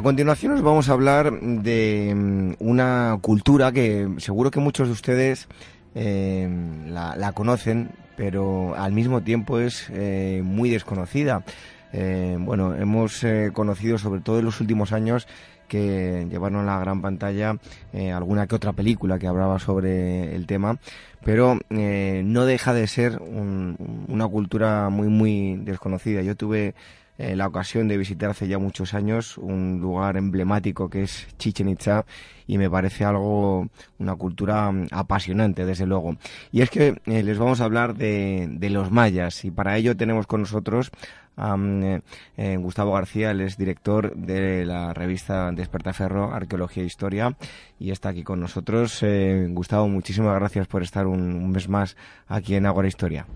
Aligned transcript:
A 0.00 0.02
continuación 0.02 0.52
os 0.52 0.62
vamos 0.62 0.88
a 0.88 0.94
hablar 0.94 1.30
de 1.30 2.14
mm, 2.16 2.52
una 2.58 3.18
cultura 3.20 3.70
que 3.70 4.08
seguro 4.16 4.50
que 4.50 4.58
muchos 4.58 4.88
de 4.88 4.94
ustedes 4.94 5.46
eh, 5.94 6.48
la, 6.88 7.32
conocen, 7.32 7.90
pero 8.16 8.74
al 8.76 8.92
mismo 8.92 9.20
tiempo 9.22 9.58
es 9.58 9.90
eh, 9.92 10.40
muy 10.42 10.70
desconocida. 10.70 11.44
Eh, 11.92 12.38
bueno, 12.40 12.74
hemos 12.74 13.22
conocido 13.52 13.98
sobre 13.98 14.22
todo 14.22 14.38
en 14.38 14.46
los 14.46 14.62
últimos 14.62 14.92
años 14.92 15.28
que 15.68 16.26
llevaron 16.30 16.66
a 16.66 16.76
la 16.76 16.80
gran 16.80 17.02
pantalla 17.02 17.58
alguna 17.92 18.46
que 18.46 18.54
otra 18.54 18.72
película 18.72 19.18
que 19.18 19.26
hablaba 19.26 19.58
sobre 19.58 20.34
el 20.34 20.46
tema, 20.46 20.78
pero 21.22 21.58
no 21.68 22.46
deja 22.46 22.72
de 22.72 22.86
ser 22.86 23.20
una 23.20 24.26
cultura 24.28 24.88
muy 24.88 25.08
muy 25.08 25.56
desconocida. 25.58 26.22
Yo 26.22 26.36
tuve 26.36 26.74
eh, 27.20 27.36
la 27.36 27.46
ocasión 27.46 27.86
de 27.86 27.98
visitar 27.98 28.30
hace 28.30 28.48
ya 28.48 28.58
muchos 28.58 28.94
años 28.94 29.36
un 29.36 29.78
lugar 29.78 30.16
emblemático 30.16 30.88
que 30.88 31.02
es 31.02 31.28
Chichen 31.36 31.68
Itza 31.68 32.06
y 32.46 32.56
me 32.56 32.70
parece 32.70 33.04
algo, 33.04 33.68
una 33.98 34.16
cultura 34.16 34.72
mm, 34.72 34.86
apasionante, 34.90 35.66
desde 35.66 35.84
luego. 35.84 36.16
Y 36.50 36.62
es 36.62 36.70
que 36.70 36.98
eh, 37.04 37.22
les 37.22 37.36
vamos 37.36 37.60
a 37.60 37.64
hablar 37.64 37.94
de, 37.94 38.48
de, 38.50 38.70
los 38.70 38.90
mayas 38.90 39.44
y 39.44 39.50
para 39.50 39.76
ello 39.76 39.94
tenemos 39.98 40.26
con 40.26 40.40
nosotros 40.40 40.92
a 41.36 41.56
eh, 41.58 42.56
Gustavo 42.56 42.92
García, 42.92 43.32
él 43.32 43.42
es 43.42 43.58
director 43.58 44.16
de 44.16 44.64
la 44.64 44.94
revista 44.94 45.52
Despertaferro, 45.52 46.32
Arqueología 46.32 46.82
e 46.82 46.86
Historia 46.86 47.36
y 47.78 47.90
está 47.90 48.08
aquí 48.08 48.22
con 48.22 48.40
nosotros. 48.40 49.04
Gustavo, 49.48 49.88
muchísimas 49.88 50.34
gracias 50.36 50.66
por 50.66 50.82
estar 50.82 51.06
un, 51.06 51.20
un 51.20 51.50
mes 51.50 51.68
más 51.68 51.98
aquí 52.28 52.54
en 52.54 52.64
Agora 52.64 52.88
Historia. 52.88 53.26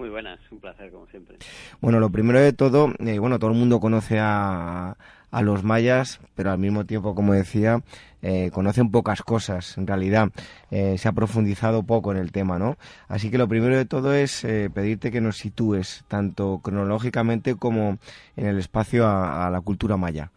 Muy 0.00 0.08
buenas, 0.08 0.40
un 0.50 0.60
placer 0.60 0.90
como 0.90 1.06
siempre. 1.08 1.36
Bueno, 1.82 2.00
lo 2.00 2.08
primero 2.08 2.40
de 2.40 2.54
todo, 2.54 2.88
eh, 3.00 3.18
bueno, 3.18 3.38
todo 3.38 3.50
el 3.50 3.58
mundo 3.58 3.80
conoce 3.80 4.18
a, 4.18 4.96
a, 5.30 5.42
los 5.42 5.62
mayas, 5.62 6.22
pero 6.34 6.52
al 6.52 6.58
mismo 6.58 6.86
tiempo, 6.86 7.14
como 7.14 7.34
decía, 7.34 7.82
eh, 8.22 8.50
conocen 8.50 8.90
pocas 8.90 9.20
cosas. 9.20 9.76
En 9.76 9.86
realidad, 9.86 10.30
eh, 10.70 10.96
se 10.96 11.06
ha 11.06 11.12
profundizado 11.12 11.82
poco 11.82 12.12
en 12.12 12.16
el 12.16 12.32
tema, 12.32 12.58
¿no? 12.58 12.78
Así 13.08 13.30
que 13.30 13.36
lo 13.36 13.46
primero 13.46 13.76
de 13.76 13.84
todo 13.84 14.14
es 14.14 14.40
pedirte 14.72 15.10
que 15.10 15.20
nos 15.20 15.36
sitúes, 15.36 16.02
tanto 16.08 16.60
cronológicamente 16.62 17.56
como 17.56 17.98
en 18.38 18.46
el 18.46 18.58
espacio 18.58 19.06
a, 19.06 19.50
la 19.50 19.60
cultura 19.60 19.98
maya. 19.98 20.32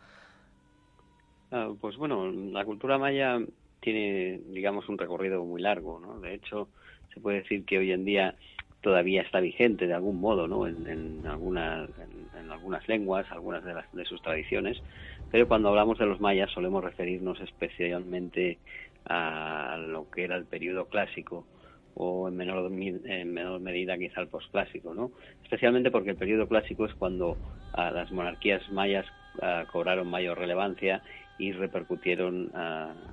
Ah, 1.51 1.69
pues 1.79 1.95
bueno, 1.95 2.29
la 2.29 2.65
cultura 2.65 2.97
maya 2.97 3.39
tiene, 3.79 4.41
digamos, 4.49 4.89
un 4.89 4.97
recorrido 4.97 5.45
muy 5.45 5.61
largo, 5.61 6.01
¿no? 6.01 6.19
De 6.19 6.33
hecho, 6.33 6.67
se 7.13 7.21
puede 7.21 7.43
decir 7.43 7.63
que 7.63 7.77
hoy 7.77 7.93
en 7.93 8.03
día 8.03 8.35
todavía 8.83 9.21
está 9.21 9.39
vigente 9.39 9.87
de 9.87 9.93
algún 9.93 10.19
modo 10.19 10.47
¿no? 10.47 10.67
en, 10.67 10.85
en, 10.85 11.25
algunas, 11.25 11.89
en, 12.37 12.51
algunas 12.51 12.87
lenguas, 12.87 13.25
algunas 13.31 13.63
de, 13.63 13.73
las, 13.73 13.91
de 13.93 14.05
sus 14.05 14.21
tradiciones, 14.21 14.77
pero 15.31 15.47
cuando 15.47 15.69
hablamos 15.69 15.97
de 15.97 16.05
los 16.05 16.19
mayas 16.19 16.51
solemos 16.51 16.83
referirnos 16.83 17.39
especialmente 17.39 18.59
a 19.05 19.77
lo 19.79 20.11
que 20.11 20.25
era 20.25 20.35
el 20.35 20.45
periodo 20.45 20.85
clásico 20.85 21.45
o 21.95 22.27
en 22.27 22.35
menor, 22.35 22.71
en 22.71 23.33
menor 23.33 23.61
medida 23.61 23.97
quizá 23.97 24.21
el 24.21 24.27
posclásico, 24.27 24.93
¿no? 24.93 25.11
Especialmente 25.43 25.91
porque 25.91 26.09
el 26.11 26.15
periodo 26.15 26.47
clásico 26.47 26.85
es 26.85 26.93
cuando 26.95 27.37
a 27.73 27.91
las 27.91 28.11
monarquías 28.11 28.69
mayas 28.71 29.05
cobraron 29.71 30.07
mayor 30.09 30.37
relevancia 30.37 31.01
y 31.37 31.51
repercutieron 31.51 32.51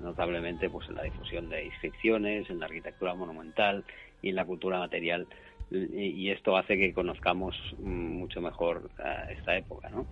notablemente 0.02 0.68
pues 0.68 0.88
en 0.88 0.96
la 0.96 1.02
difusión 1.02 1.48
de 1.48 1.64
inscripciones, 1.64 2.48
en 2.50 2.60
la 2.60 2.66
arquitectura 2.66 3.14
monumental 3.14 3.84
y 4.22 4.30
en 4.30 4.36
la 4.36 4.44
cultura 4.44 4.78
material 4.78 5.26
y 5.70 6.30
esto 6.30 6.56
hace 6.56 6.76
que 6.76 6.92
conozcamos 6.92 7.56
mucho 7.78 8.40
mejor 8.40 8.90
uh, 8.98 9.30
esta 9.30 9.56
época. 9.56 9.88
¿no? 9.90 10.06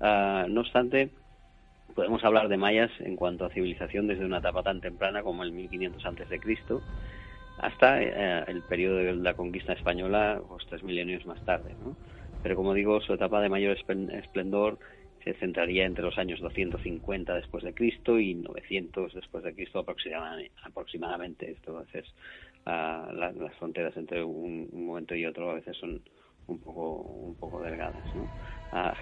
Uh, 0.00 0.48
no 0.48 0.62
obstante, 0.62 1.10
podemos 1.94 2.24
hablar 2.24 2.48
de 2.48 2.56
mayas 2.56 2.90
en 3.00 3.16
cuanto 3.16 3.44
a 3.44 3.50
civilización 3.50 4.06
desde 4.06 4.24
una 4.24 4.38
etapa 4.38 4.62
tan 4.62 4.80
temprana 4.80 5.22
como 5.22 5.42
el 5.42 5.52
1500 5.52 6.04
antes 6.04 6.28
de 6.28 6.40
Cristo 6.40 6.82
hasta 7.58 7.96
uh, 7.96 8.50
el 8.50 8.62
periodo 8.68 8.96
de 8.96 9.14
la 9.14 9.34
conquista 9.34 9.72
española, 9.72 10.40
pues 10.48 10.66
tres 10.66 10.82
milenios 10.82 11.24
más 11.26 11.42
tarde. 11.44 11.74
¿no? 11.84 11.96
Pero 12.42 12.56
como 12.56 12.74
digo, 12.74 13.00
su 13.00 13.14
etapa 13.14 13.40
de 13.40 13.48
mayor 13.48 13.76
esplendor 14.12 14.78
se 15.26 15.34
centraría 15.34 15.84
entre 15.84 16.04
los 16.04 16.18
años 16.18 16.38
250 16.38 17.34
después 17.34 17.64
de 17.64 17.74
Cristo 17.74 18.20
y 18.20 18.34
900 18.34 19.12
después 19.12 19.42
de 19.42 19.54
Cristo 19.54 19.80
aproximadamente. 19.80 20.52
aproximadamente. 20.62 21.50
Esto 21.50 21.84
es 21.92 22.04
las, 22.66 23.54
fronteras 23.58 23.96
entre 23.96 24.22
un, 24.22 24.68
momento 24.72 25.14
y 25.14 25.24
otro 25.26 25.50
a 25.50 25.54
veces 25.54 25.76
son 25.76 26.00
un 26.48 26.58
poco, 26.58 27.00
un 27.00 27.34
poco 27.36 27.62
delgadas. 27.62 28.02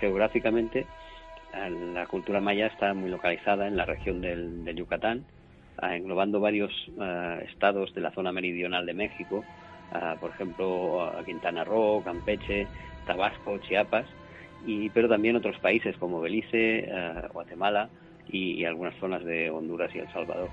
geográficamente, 0.01 0.87
la 1.95 2.07
cultura 2.07 2.41
maya 2.41 2.67
está 2.67 2.95
muy 2.95 3.11
localizada 3.11 3.67
en 3.67 3.77
la 3.77 3.85
región 3.85 4.21
del, 4.21 4.65
Yucatán, 4.75 5.25
englobando 5.83 6.41
varios 6.41 6.73
estados 7.49 7.95
de 7.95 8.01
la 8.01 8.13
zona 8.13 8.33
meridional 8.33 8.87
de 8.87 8.95
México, 8.95 9.45
por 10.21 10.31
ejemplo, 10.31 11.13
Quintana 11.25 11.65
Roo, 11.65 12.03
Campeche, 12.03 12.67
Tabasco, 13.07 13.59
Chiapas, 13.59 14.07
y, 14.67 14.89
pero 14.91 15.09
también 15.09 15.37
otros 15.37 15.59
países 15.59 15.97
como 15.99 16.21
Belice, 16.21 16.89
Guatemala 17.33 17.89
y 18.29 18.65
algunas 18.65 18.95
zonas 18.97 19.23
de 19.25 19.51
Honduras 19.51 19.95
y 19.95 19.99
El 19.99 20.11
Salvador. 20.13 20.49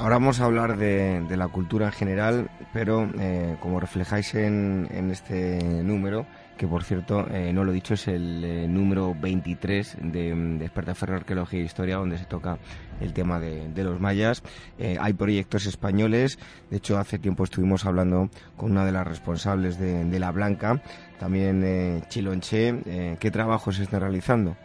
Ahora 0.00 0.14
vamos 0.14 0.40
a 0.40 0.44
hablar 0.44 0.76
de, 0.76 1.36
la 1.36 1.48
cultura 1.48 1.86
en 1.86 1.92
general, 1.92 2.50
pero 2.72 3.10
eh, 3.20 3.56
como 3.58 3.80
reflejáis 3.80 4.32
en, 4.36 4.86
este 5.10 5.58
número, 5.82 6.24
que 6.56 6.68
por 6.68 6.84
cierto, 6.84 7.26
eh, 7.34 7.52
no 7.52 7.64
lo 7.64 7.72
he 7.72 7.74
dicho, 7.74 7.94
es 7.94 8.06
el 8.06 8.44
eh, 8.44 8.68
número 8.68 9.12
23 9.20 9.98
de, 10.00 10.34
de 10.56 10.68
Ferro 10.94 11.16
Arqueología 11.16 11.58
e 11.58 11.64
Historia, 11.64 11.96
donde 11.96 12.16
se 12.16 12.26
toca 12.26 12.58
el 13.00 13.12
tema 13.12 13.40
de, 13.40 13.82
los 13.82 13.98
mayas. 13.98 14.44
hay 14.78 15.12
proyectos 15.14 15.66
españoles, 15.66 16.38
de 16.70 16.76
hecho 16.76 16.96
hace 16.96 17.18
tiempo 17.18 17.42
estuvimos 17.42 17.84
hablando 17.84 18.30
con 18.56 18.70
una 18.70 18.84
de 18.86 18.92
las 18.92 19.04
responsables 19.04 19.80
de, 19.80 20.18
La 20.20 20.30
Blanca, 20.30 20.80
también 21.18 22.04
Chilonche. 22.08 23.16
¿Qué 23.18 23.30
trabajos 23.32 23.76
se 23.76 23.82
están 23.82 24.02
realizando? 24.02 24.56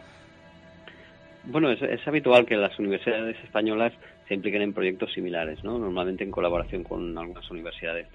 Bueno, 1.46 1.72
es 1.72 2.06
habitual 2.06 2.46
que 2.46 2.56
las 2.56 2.78
universidades 2.78 3.36
españolas 3.42 3.92
se 4.28 4.34
impliquen 4.34 4.62
en 4.62 4.72
proyectos 4.72 5.12
similares, 5.12 5.62
¿no? 5.64 5.78
normalmente 5.78 6.24
en 6.24 6.30
colaboración 6.30 6.82
con 6.82 7.16
algunas 7.16 7.50
universidades 7.50 8.08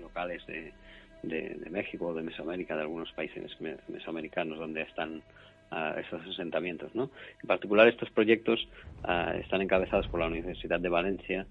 locales 0.00 0.46
de, 0.46 0.72
de, 1.22 1.70
México 1.70 2.06
o 2.06 2.14
de 2.14 2.22
Mesoamérica, 2.22 2.74
de 2.74 2.82
algunos 2.82 3.10
países 3.12 3.56
mesoamericanos 3.88 4.58
donde 4.58 4.82
están 4.82 5.22
uh, 5.70 5.98
estos 5.98 6.20
asentamientos. 6.26 6.94
¿no? 6.94 7.10
En 7.42 7.46
particular, 7.46 7.88
estos 7.88 8.10
proyectos 8.10 8.68
ah, 9.04 9.34
están 9.40 9.62
encabezados 9.62 10.06
por 10.08 10.20
la 10.20 10.26
Universidad 10.26 10.80
de 10.80 10.88
Valencia 10.88 11.46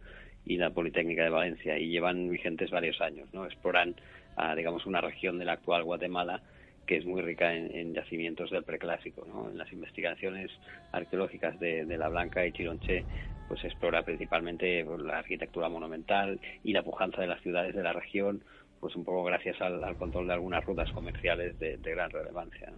y 0.45 0.57
la 0.57 0.69
Politécnica 0.69 1.23
de 1.23 1.29
Valencia 1.29 1.77
y 1.77 1.89
llevan 1.89 2.29
vigentes 2.29 2.69
varios 2.69 3.01
años. 3.01 3.27
¿no? 3.33 3.45
Exploran, 3.45 3.95
ah, 4.35 4.55
digamos, 4.55 4.85
una 4.85 5.01
región 5.01 5.39
de 5.39 5.45
la 5.45 5.53
actual 5.53 5.83
Guatemala 5.83 6.41
que 6.87 6.97
es 6.97 7.05
muy 7.05 7.21
rica 7.21 7.53
en, 7.53 7.93
yacimientos 7.93 8.49
del 8.49 8.63
preclásico. 8.63 9.25
¿no? 9.27 9.49
En 9.49 9.57
las 9.57 9.71
investigaciones 9.71 10.49
arqueológicas 10.91 11.59
de, 11.59 11.85
La 11.97 12.07
Blanca 12.09 12.45
y 12.45 12.53
Chironche 12.53 13.03
pues 13.47 13.63
explora 13.63 14.03
principalmente 14.03 14.83
pues, 14.85 15.01
la 15.01 15.19
arquitectura 15.19 15.69
monumental 15.69 16.39
y 16.63 16.73
la 16.73 16.83
pujanza 16.83 17.21
de 17.21 17.27
las 17.27 17.41
ciudades 17.41 17.75
de 17.75 17.83
la 17.83 17.93
región, 17.93 18.41
pues 18.79 18.95
un 18.95 19.03
poco 19.03 19.23
gracias 19.23 19.61
al, 19.61 19.95
control 19.97 20.27
de 20.27 20.33
algunas 20.33 20.65
rutas 20.65 20.91
comerciales 20.91 21.59
de, 21.59 21.77
gran 21.77 22.09
relevancia. 22.09 22.71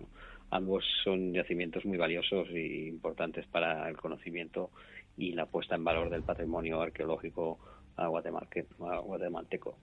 Ambos 0.52 0.84
son 1.04 1.34
yacimientos 1.34 1.86
muy 1.86 1.98
valiosos 1.98 2.50
e 2.50 2.88
importantes 2.88 3.46
para 3.48 3.88
el 3.88 3.98
conocimiento 3.98 4.72
y 5.18 5.34
la 5.34 5.46
puesta 5.46 5.76
en 5.76 5.84
valor 5.84 6.10
del 6.10 6.24
patrimonio 6.24 6.82
arqueológico 6.82 7.60
guatemalteco. 8.08 9.76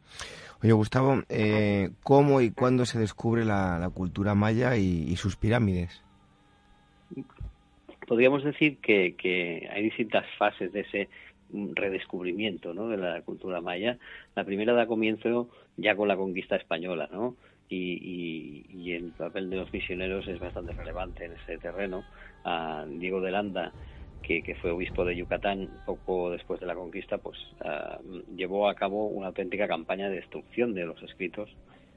Oye, 0.62 0.72
Gustavo, 0.72 1.22
eh, 1.28 1.91
¿cómo 2.03 2.41
y 2.41 2.50
cuándo 2.50 2.87
se 2.87 2.99
descubre 2.99 3.44
la, 3.44 3.91
cultura 3.94 4.34
maya 4.34 4.77
y, 4.77 5.15
sus 5.16 5.37
pirámides? 5.37 6.03
podríamos 8.06 8.44
decir 8.44 8.78
que, 8.78 9.68
hay 9.72 9.83
distintas 9.83 10.24
fases 10.39 10.72
de 10.72 10.80
ese 10.80 11.09
redescubrimiento 11.53 12.74
¿no? 12.74 12.89
de 12.89 12.97
la 12.97 13.21
cultura 13.22 13.60
maya. 13.60 13.98
La 14.34 14.45
primera 14.45 14.72
da 14.72 14.86
comienzo 14.86 15.48
ya 15.77 15.95
con 15.97 16.09
la 16.09 16.16
conquista 16.16 16.57
española, 16.57 17.09
¿no? 17.12 17.36
Y, 17.69 18.65
y, 18.72 18.92
el 18.92 19.10
papel 19.10 19.51
de 19.51 19.57
los 19.57 19.72
misioneros 19.72 20.28
es 20.28 20.39
bastante 20.39 20.72
relevante 20.72 21.24
en 21.24 21.33
ese 21.33 21.59
terreno. 21.59 22.04
A 22.45 22.84
Diego 22.89 23.21
de 23.21 23.33
Landa, 23.33 23.72
que, 24.26 24.56
fue 24.60 24.72
obispo 24.72 25.04
de 25.04 25.14
Yucatán 25.14 25.68
poco 25.86 26.30
después 26.30 26.58
de 26.58 26.66
la 26.66 26.74
conquista, 26.74 27.18
pues 27.18 27.38
ah, 27.60 27.98
llevó 28.34 28.68
a 28.68 28.74
cabo 28.74 29.06
una 29.06 29.28
auténtica 29.28 29.68
campaña 29.68 30.08
de 30.08 30.16
destrucción 30.16 30.74
de 30.74 30.84
los 30.84 31.00
escritos 31.02 31.48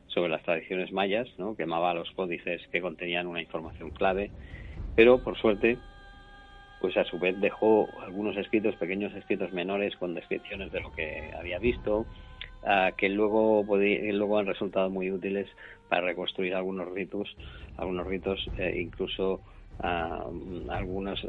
sobre 0.07 0.29
las 0.29 0.43
tradiciones 0.43 0.91
mayas, 0.91 1.27
¿no? 1.37 1.55
quemaba 1.55 1.93
los 1.93 2.09
códices 2.11 2.61
que 2.71 2.81
contenían 2.81 3.27
una 3.27 3.41
información 3.41 3.89
clave, 3.89 4.29
pero 4.95 5.23
por 5.23 5.37
suerte 5.37 5.77
pues 6.81 6.95
a 6.97 7.03
su 7.03 7.19
vez 7.19 7.39
dejó 7.41 7.89
algunos 8.01 8.37
escritos, 8.37 8.75
pequeños 8.75 9.13
escritos 9.13 9.51
menores 9.51 9.95
con 9.97 10.13
descripciones 10.13 10.71
de 10.71 10.79
lo 10.79 10.93
que 10.93 11.31
había 11.37 11.59
visto, 11.59 12.05
que 12.95 13.09
luego, 13.09 13.65
luego 13.67 14.37
han 14.37 14.45
resultado 14.45 14.89
muy 14.89 15.11
útiles 15.11 15.47
para 15.89 16.03
reconstruir 16.03 16.55
algunos 16.55 16.89
ritos, 16.91 17.35
algunos 17.77 18.07
ritos 18.07 18.47
eh, 18.57 18.79
incluso 18.81 19.41
algunos 19.81 21.21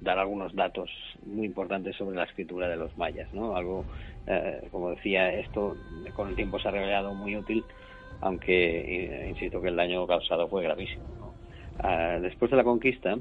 dar 0.00 0.18
algunos 0.18 0.54
datos 0.54 0.90
muy 1.24 1.46
importantes 1.46 1.96
sobre 1.96 2.16
la 2.16 2.24
escritura 2.24 2.68
de 2.68 2.76
los 2.76 2.96
mayas 2.98 3.32
no 3.32 3.56
algo 3.56 3.86
eh, 4.26 4.68
como 4.70 4.90
decía 4.90 5.32
esto 5.32 5.76
con 6.14 6.28
el 6.28 6.36
tiempo 6.36 6.58
se 6.58 6.68
ha 6.68 6.72
revelado 6.72 7.14
muy 7.14 7.36
útil 7.36 7.64
aunque 8.20 9.24
eh, 9.24 9.28
insisto 9.30 9.62
que 9.62 9.68
el 9.68 9.76
daño 9.76 10.06
causado 10.06 10.46
fue 10.48 10.62
gravísimo 10.62 11.34
ah, 11.78 12.18
después 12.20 12.50
de 12.50 12.58
la 12.58 12.64
conquista 12.64 13.16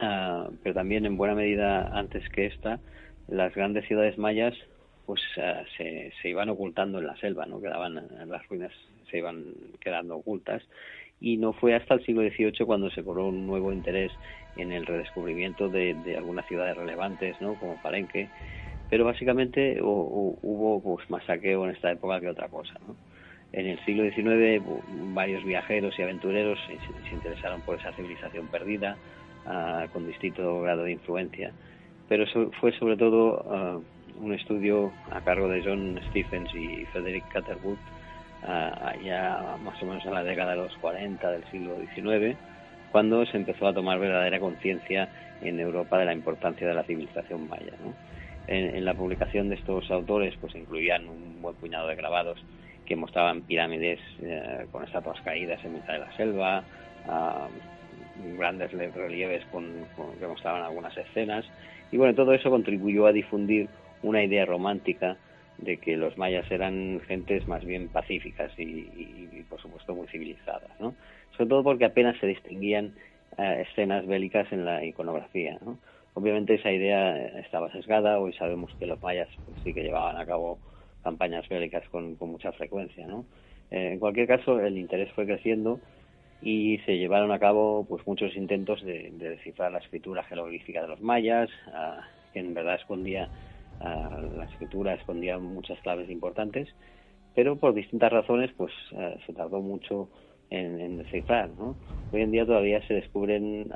ah, 0.00 0.48
pero 0.62 0.74
también 0.74 1.06
en 1.06 1.16
buena 1.16 1.34
medida 1.34 1.88
antes 1.88 2.28
que 2.28 2.46
esta 2.46 2.80
las 3.28 3.54
grandes 3.54 3.86
ciudades 3.86 4.18
mayas 4.18 4.54
pues 5.06 5.22
ah, 5.38 5.62
se, 5.78 6.12
se 6.20 6.28
iban 6.28 6.50
ocultando 6.50 6.98
en 6.98 7.06
la 7.06 7.16
selva 7.16 7.46
no 7.46 7.62
quedaban 7.62 7.94
las 8.26 8.46
ruinas 8.46 8.72
se 9.10 9.18
iban 9.18 9.54
quedando 9.80 10.16
ocultas 10.16 10.62
y 11.24 11.38
no 11.38 11.54
fue 11.54 11.74
hasta 11.74 11.94
el 11.94 12.04
siglo 12.04 12.20
XVIII 12.20 12.66
cuando 12.66 12.90
se 12.90 13.02
cobró 13.02 13.28
un 13.28 13.46
nuevo 13.46 13.72
interés 13.72 14.12
en 14.56 14.72
el 14.72 14.84
redescubrimiento 14.84 15.70
de, 15.70 15.96
algunas 16.18 16.46
ciudades 16.46 16.76
relevantes, 16.76 17.40
¿no? 17.40 17.54
como 17.54 17.80
Palenque, 17.80 18.28
pero 18.90 19.06
básicamente 19.06 19.78
hubo 19.80 20.82
pues, 20.82 21.08
más 21.08 21.24
saqueo 21.24 21.64
en 21.64 21.70
esta 21.70 21.90
época 21.90 22.20
que 22.20 22.28
otra 22.28 22.48
cosa. 22.48 22.74
¿no? 22.86 22.94
En 23.54 23.66
el 23.66 23.82
siglo 23.86 24.04
XIX 24.04 24.62
varios 25.14 25.42
viajeros 25.44 25.98
y 25.98 26.02
aventureros 26.02 26.58
se, 26.66 27.14
interesaron 27.14 27.62
por 27.62 27.80
esa 27.80 27.92
civilización 27.92 28.48
perdida, 28.48 28.98
ah, 29.46 29.86
con 29.94 30.06
distinto 30.06 30.60
grado 30.60 30.82
de 30.82 30.92
influencia, 30.92 31.52
pero 32.06 32.24
eso 32.24 32.50
fue 32.60 32.72
sobre 32.72 32.98
todo 32.98 33.46
ah, 33.48 33.80
un 34.20 34.34
estudio 34.34 34.92
a 35.10 35.22
cargo 35.22 35.48
de 35.48 35.62
John 35.64 35.98
Stephens 36.10 36.54
y 36.54 36.84
Frederick 36.92 37.26
Catherwood 37.32 37.78
ya 39.02 39.56
más 39.62 39.82
o 39.82 39.86
menos 39.86 40.04
en 40.04 40.14
la 40.14 40.22
década 40.22 40.52
de 40.52 40.58
los 40.58 40.76
40 40.76 41.30
del 41.30 41.44
siglo 41.50 41.76
XIX, 41.94 42.36
cuando 42.92 43.24
se 43.26 43.36
empezó 43.36 43.66
a 43.66 43.74
tomar 43.74 43.98
verdadera 43.98 44.38
conciencia 44.38 45.08
en 45.42 45.58
Europa 45.58 45.98
de 45.98 46.04
la 46.04 46.12
importancia 46.12 46.66
de 46.66 46.74
la 46.74 46.84
civilización 46.84 47.48
maya. 47.48 47.72
En, 48.46 48.84
la 48.84 48.94
publicación 48.94 49.48
de 49.48 49.54
estos 49.56 49.90
autores 49.90 50.34
pues 50.40 50.54
incluían 50.54 51.08
un 51.08 51.40
buen 51.40 51.54
puñado 51.56 51.88
de 51.88 51.96
grabados 51.96 52.38
que 52.84 52.94
mostraban 52.94 53.42
pirámides 53.42 53.98
eh, 54.22 54.66
con 54.70 54.84
estatuas 54.84 55.20
caídas 55.22 55.64
en 55.64 55.74
mitad 55.74 55.94
de 55.94 55.98
la 56.00 56.16
selva, 56.16 56.64
grandes 58.36 58.72
relieves 58.72 59.44
con, 59.46 59.64
que 60.18 60.26
mostraban 60.26 60.62
algunas 60.62 60.96
escenas 60.96 61.44
y 61.90 61.96
bueno, 61.96 62.14
todo 62.14 62.32
eso 62.32 62.50
contribuyó 62.50 63.06
a 63.06 63.12
difundir 63.12 63.68
una 64.02 64.22
idea 64.22 64.44
romántica 64.44 65.16
de 65.58 65.78
que 65.78 65.96
los 65.96 66.16
mayas 66.18 66.50
eran 66.50 67.00
gentes 67.06 67.46
más 67.48 67.64
bien 67.64 67.88
pacíficas 67.88 68.52
y, 68.58 69.42
por 69.48 69.60
supuesto 69.60 69.94
muy 69.94 70.06
civilizadas, 70.08 70.70
¿no? 70.80 70.94
Sobre 71.36 71.48
todo 71.48 71.62
porque 71.62 71.84
apenas 71.84 72.18
se 72.18 72.26
distinguían 72.26 72.94
eh, 73.38 73.66
escenas 73.68 74.06
bélicas 74.06 74.50
en 74.52 74.64
la 74.64 74.84
iconografía, 74.84 75.58
¿no? 75.64 75.78
Obviamente 76.14 76.54
esa 76.54 76.70
idea 76.70 77.16
estaba 77.40 77.72
sesgada, 77.72 78.18
hoy 78.18 78.32
sabemos 78.34 78.72
que 78.78 78.86
los 78.86 79.02
mayas 79.02 79.28
pues, 79.44 79.58
sí 79.62 79.74
que 79.74 79.82
llevaban 79.82 80.16
a 80.16 80.26
cabo 80.26 80.58
campañas 81.02 81.48
bélicas 81.48 81.88
con, 81.90 82.16
mucha 82.20 82.52
frecuencia, 82.52 83.06
¿no? 83.06 83.24
Eh, 83.70 83.92
en 83.92 83.98
cualquier 83.98 84.26
caso, 84.26 84.60
el 84.60 84.78
interés 84.78 85.10
fue 85.12 85.26
creciendo 85.26 85.80
y 86.40 86.78
se 86.84 86.98
llevaron 86.98 87.32
a 87.32 87.38
cabo 87.38 87.86
pues 87.88 88.06
muchos 88.06 88.36
intentos 88.36 88.82
de, 88.84 89.10
descifrar 89.12 89.72
la 89.72 89.78
escritura 89.78 90.22
jeroglífica 90.24 90.82
de 90.82 90.88
los 90.88 91.00
mayas, 91.00 91.48
que 92.32 92.40
en 92.40 92.52
verdad 92.52 92.74
escondía 92.74 93.30
la 93.80 94.44
escritura 94.50 94.94
escondía 94.94 95.38
muchas 95.38 95.78
claves 95.80 96.08
importantes, 96.10 96.68
pero 97.34 97.56
por 97.56 97.74
distintas 97.74 98.12
razones 98.12 98.50
pues 98.56 98.72
eh, 98.92 99.18
se 99.26 99.32
tardó 99.32 99.60
mucho 99.60 100.08
en, 100.50 100.98
descifrar. 100.98 101.50
Hoy 102.12 102.22
en 102.22 102.30
día 102.30 102.46
todavía 102.46 102.86
se 102.86 102.94
descubren 102.94 103.70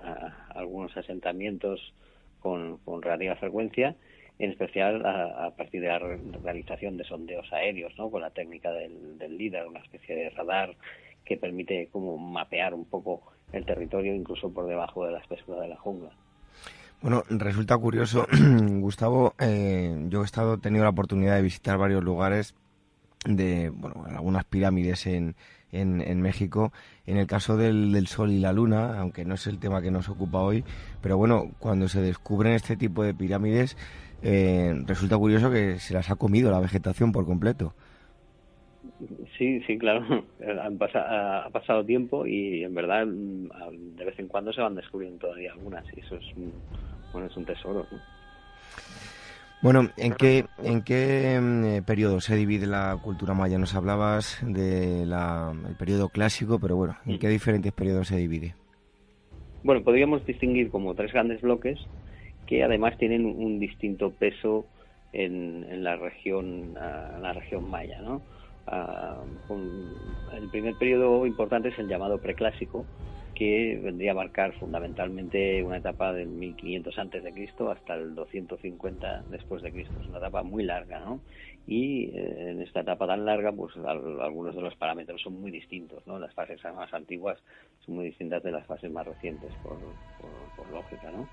algunos 0.55 0.97
asentamientos 0.97 1.93
con, 2.41 2.79
relativa 3.03 3.37
frecuencia, 3.37 3.97
en 4.39 4.51
especial 4.51 5.05
a, 5.05 5.53
partir 5.57 5.81
de 5.81 5.89
la 5.89 5.99
realización 5.99 6.97
de 6.97 7.05
sondeos 7.05 7.53
aéreos, 7.53 7.93
¿no? 7.99 8.11
con 8.11 8.23
la 8.23 8.31
técnica 8.31 8.71
del, 8.73 9.19
del 9.19 9.37
LIDAR, 9.37 9.67
una 9.67 9.81
especie 9.81 10.15
de 10.15 10.31
radar 10.31 10.77
que 11.25 11.37
permite 11.37 11.89
como 11.91 12.17
mapear 12.17 12.75
un 12.75 12.85
poco 12.85 13.23
el 13.53 13.65
territorio 13.67 14.15
incluso 14.15 14.53
por 14.53 14.67
debajo 14.67 15.05
de 15.05 15.13
la 15.13 15.19
espesura 15.19 15.61
de 15.61 15.69
la 15.69 15.77
jungla. 15.77 16.11
Bueno, 17.01 17.23
resulta 17.31 17.79
curioso, 17.79 18.27
Gustavo, 18.81 19.35
eh, 19.39 20.07
yo 20.09 20.23
he 20.23 20.25
estado 20.25 20.59
tenido 20.59 20.83
la 20.83 20.91
oportunidad 20.91 21.37
de 21.37 21.43
visitar 21.43 21.79
varios 21.79 22.03
lugares 22.03 22.57
de, 23.25 23.71
bueno, 23.71 24.05
algunas 24.09 24.45
pirámides 24.45 25.07
en, 25.07 25.37
en, 25.71 26.21
México. 26.21 26.73
En 27.07 27.17
el 27.17 27.27
caso 27.27 27.57
del, 27.57 27.93
del, 27.93 28.09
Sol 28.09 28.31
y 28.33 28.41
la 28.41 28.53
Luna, 28.53 28.99
aunque 28.99 29.25
no 29.25 29.35
es 29.35 29.47
el 29.47 29.61
tema 29.61 29.81
que 29.81 29.93
nos 29.93 30.09
ocupa 30.09 30.41
hoy, 30.41 30.65
pero 31.01 31.17
bueno, 31.17 31.53
cuando 31.61 31.89
se 31.89 32.01
descubren 32.01 32.55
este 32.55 32.77
tipo 32.77 33.05
de 33.05 33.15
pirámides, 33.15 33.77
eh, 34.23 34.75
resulta 34.87 35.17
curioso 35.17 35.51
que 35.51 35.79
se 35.79 35.95
las 35.95 36.11
ha 36.11 36.17
comido 36.17 36.51
la 36.51 36.61
vegetación 36.61 37.13
por 37.13 37.27
completo. 37.27 37.75
Sí, 39.37 39.61
sí, 39.67 39.79
claro. 39.79 40.25
Ha 40.95 41.51
pasado 41.51 41.85
tiempo 41.85 42.27
y 42.27 42.65
en 42.65 42.75
verdad 42.75 43.07
mm, 43.07 43.97
de 43.97 44.05
vez 44.05 44.19
en 44.19 44.29
cuando 44.29 44.53
se 44.53 44.61
van 44.61 44.75
descubriendo 44.75 45.19
todavía 45.19 45.53
algunas 45.53 45.85
y 45.97 46.01
eso 46.01 46.17
es, 46.17 46.25
bueno, 47.13 47.29
es 47.29 47.37
un 47.37 47.45
tesoro. 47.45 47.87
Bueno, 49.61 49.89
¿en 49.97 50.13
qué, 50.15 50.45
en 50.63 50.83
qué 50.83 51.39
mm, 51.41 51.65
eh, 51.65 51.83
periodo 51.83 52.21
se 52.21 52.37
divide 52.37 52.67
la 52.67 52.97
cultura 53.03 53.35
maya? 53.35 53.59
Nos 53.59 53.75
hablabas 53.75 54.39
del 54.43 55.13
periodo 55.79 56.11
clásico, 56.11 56.61
pero 56.61 56.77
bueno, 56.77 56.97
¿en 57.07 57.19
qué 57.19 57.29
diferentes 57.29 57.73
periodos 57.73 58.09
se 58.09 58.17
divide? 58.17 58.55
Bueno, 59.65 59.83
podríamos 59.83 60.25
distinguir 60.25 60.71
como 60.71 60.95
tres 60.95 61.13
grandes 61.13 61.41
bloques 61.41 61.79
que 62.47 62.63
además 62.63 62.97
tienen 62.99 63.27
un 63.27 63.59
distinto 63.59 64.11
peso 64.11 64.65
en, 65.13 65.67
en 65.69 65.83
la 65.85 65.97
región, 65.97 66.75
en 66.77 67.23
la 67.23 67.33
región 67.33 67.69
maya, 67.69 68.01
¿no? 68.01 68.23
Ah, 68.67 69.17
el 70.35 70.49
primer 70.51 70.75
periodo 70.77 71.27
importante 71.27 71.71
es 71.71 71.79
el 71.79 71.89
llamado 71.89 72.19
preclásico, 72.19 72.85
que 73.35 73.79
vendría 73.83 74.13
a 74.13 74.15
marcar 74.15 74.53
fundamentalmente 74.55 75.63
una 75.63 75.79
etapa 75.79 76.13
del 76.13 76.29
1500 76.29 76.99
antes 76.99 77.23
de 77.23 77.33
Cristo 77.33 77.71
hasta 77.71 77.95
el 77.95 78.15
250 78.15 79.25
después 79.31 79.63
de 79.63 79.73
Cristo. 79.73 80.01
Es 80.01 80.09
una 80.09 80.19
etapa 80.19 80.43
muy 80.43 80.65
larga, 80.65 81.01
¿no? 81.01 81.21
Y 81.67 82.11
eh, 82.15 82.51
en 82.51 82.63
esta 82.63 82.81
etapa 82.81 83.07
tan 83.07 83.25
larga, 83.25 83.53
pues 83.53 83.77
algunos 83.77 84.55
de 84.55 84.63
los 84.63 84.75
parámetros 84.77 85.21
son 85.23 85.41
muy 85.41 85.51
distintos, 85.51 86.07
¿no? 86.07 86.19
Las 86.19 86.35
fases 86.35 86.61
más 86.75 86.93
antiguas 86.93 87.39
son 87.85 87.97
muy 87.97 88.07
distintas 88.07 88.43
de 88.43 88.53
las 88.53 88.67
fases 88.67 88.91
más 88.91 89.07
recientes, 89.07 89.53
por, 89.63 89.79
lógica, 90.73 91.11
¿no? 91.11 91.29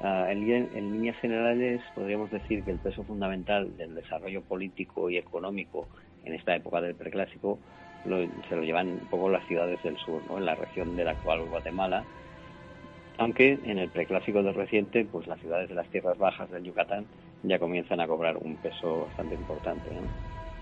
Ah, 0.00 0.28
en, 0.30 0.48
en, 0.48 0.92
líneas 0.92 1.16
generales 1.16 1.80
podríamos 1.94 2.30
decir 2.30 2.62
que 2.62 2.70
el 2.70 2.78
peso 2.78 3.02
fundamental 3.02 3.76
del 3.76 3.96
desarrollo 3.96 4.42
político 4.42 5.10
y 5.10 5.16
económico 5.16 5.88
en 6.24 6.34
esta 6.34 6.54
época 6.54 6.80
del 6.80 6.94
preclásico 6.94 7.58
se 8.04 8.56
lo 8.56 8.62
llevan 8.62 8.88
un 8.88 9.08
poco 9.10 9.28
las 9.28 9.46
ciudades 9.46 9.82
del 9.82 9.96
sur, 9.98 10.22
¿no? 10.28 10.38
en 10.38 10.46
la 10.46 10.54
región 10.54 10.96
de 10.96 11.04
la 11.04 11.12
actual 11.12 11.42
Guatemala, 11.44 12.04
aunque 13.18 13.58
en 13.64 13.78
el 13.78 13.90
preclásico 13.90 14.42
del 14.42 14.54
reciente, 14.54 15.04
pues 15.04 15.26
las 15.26 15.40
ciudades 15.40 15.68
de 15.68 15.74
las 15.74 15.88
tierras 15.88 16.16
bajas 16.18 16.50
del 16.50 16.64
Yucatán 16.64 17.06
ya 17.42 17.58
comienzan 17.58 18.00
a 18.00 18.06
cobrar 18.06 18.36
un 18.36 18.56
peso 18.56 19.06
bastante 19.06 19.34
importante. 19.34 19.90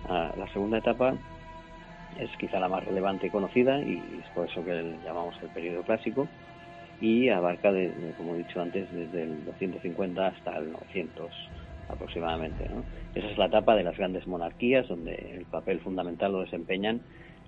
Ah, 0.09 0.33
la 0.37 0.49
segunda 0.53 0.79
etapa 0.79 1.15
es 2.19 2.31
quizá 2.39 2.59
la 2.59 2.69
más 2.69 2.85
relevante 2.85 3.27
y 3.27 3.31
conocida 3.31 3.81
y 3.81 4.03
es 4.23 4.29
por 4.35 4.49
eso 4.49 4.65
que 4.65 4.97
llamamos 5.05 5.35
el 5.43 5.49
periodo 5.51 5.83
clásico 5.83 6.27
y 7.01 7.29
abarca, 7.29 7.71
como 8.17 8.35
he 8.35 8.39
dicho 8.39 8.61
antes, 8.61 8.91
desde 8.91 9.25
el 9.25 9.45
250 9.45 10.27
hasta 10.27 10.57
el 10.57 10.73
900 10.73 11.31
aproximadamente. 11.89 12.69
¿no? 12.69 12.85
Esa 13.15 13.29
es 13.29 13.39
la 13.39 13.47
etapa 13.47 13.75
de 13.75 13.85
las 13.85 13.97
grandes 13.97 14.27
monarquías, 14.27 14.89
donde 14.89 15.15
el 15.37 15.45
papel 15.45 15.81
fundamental 15.81 16.33
lo 16.33 16.41
desempeñan 16.41 17.03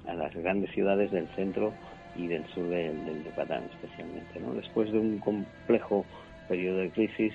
a 0.09 0.15
las 0.15 0.35
grandes 0.35 0.71
ciudades 0.73 1.11
del 1.11 1.29
centro 1.29 1.73
y 2.17 2.27
del 2.27 2.45
sur 2.49 2.69
del, 2.69 3.25
Yucatán 3.25 3.65
especialmente. 3.73 4.41
¿no? 4.41 4.55
Después 4.55 4.91
de 4.91 4.99
un 4.99 5.19
complejo 5.19 6.05
periodo 6.49 6.79
de 6.79 6.91
crisis, 6.91 7.33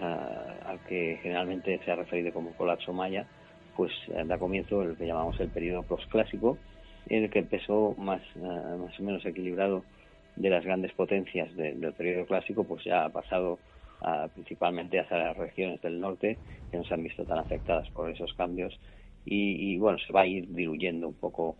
uh, 0.00 0.68
al 0.68 0.78
que 0.88 1.18
generalmente 1.22 1.80
se 1.84 1.90
ha 1.90 1.96
referido 1.96 2.32
como 2.32 2.52
colapso 2.52 2.92
maya, 2.92 3.26
pues 3.76 3.92
eh, 4.08 4.24
da 4.24 4.38
comienzo 4.38 4.82
el 4.82 4.96
que 4.96 5.06
llamamos 5.06 5.38
el 5.38 5.50
periodo 5.50 5.82
prosclásico, 5.82 6.56
en 7.10 7.24
el 7.24 7.30
que 7.30 7.40
el 7.40 7.44
peso 7.44 7.94
más, 7.98 8.22
ah, 8.42 8.76
más 8.78 8.98
o 8.98 9.02
menos 9.02 9.24
equilibrado 9.26 9.84
de 10.34 10.48
las 10.48 10.64
grandes 10.64 10.92
potencias 10.92 11.54
del 11.56 11.92
periodo 11.92 12.24
clásico 12.24 12.64
pues 12.64 12.84
ya 12.84 13.04
ha 13.04 13.08
pasado 13.10 13.58
principalmente 14.34 15.00
hacia 15.00 15.16
las 15.16 15.36
regiones 15.36 15.80
del 15.80 15.98
norte 15.98 16.36
que 16.70 16.76
no 16.76 16.84
se 16.84 16.92
han 16.92 17.02
visto 17.02 17.24
tan 17.24 17.38
afectadas 17.38 17.88
por 17.90 18.10
esos 18.10 18.32
cambios 18.34 18.78
y, 19.26 19.76
bueno, 19.78 19.98
se 19.98 20.12
va 20.12 20.20
a 20.22 20.26
ir 20.26 20.46
diluyendo 20.48 21.08
un 21.08 21.14
poco 21.14 21.56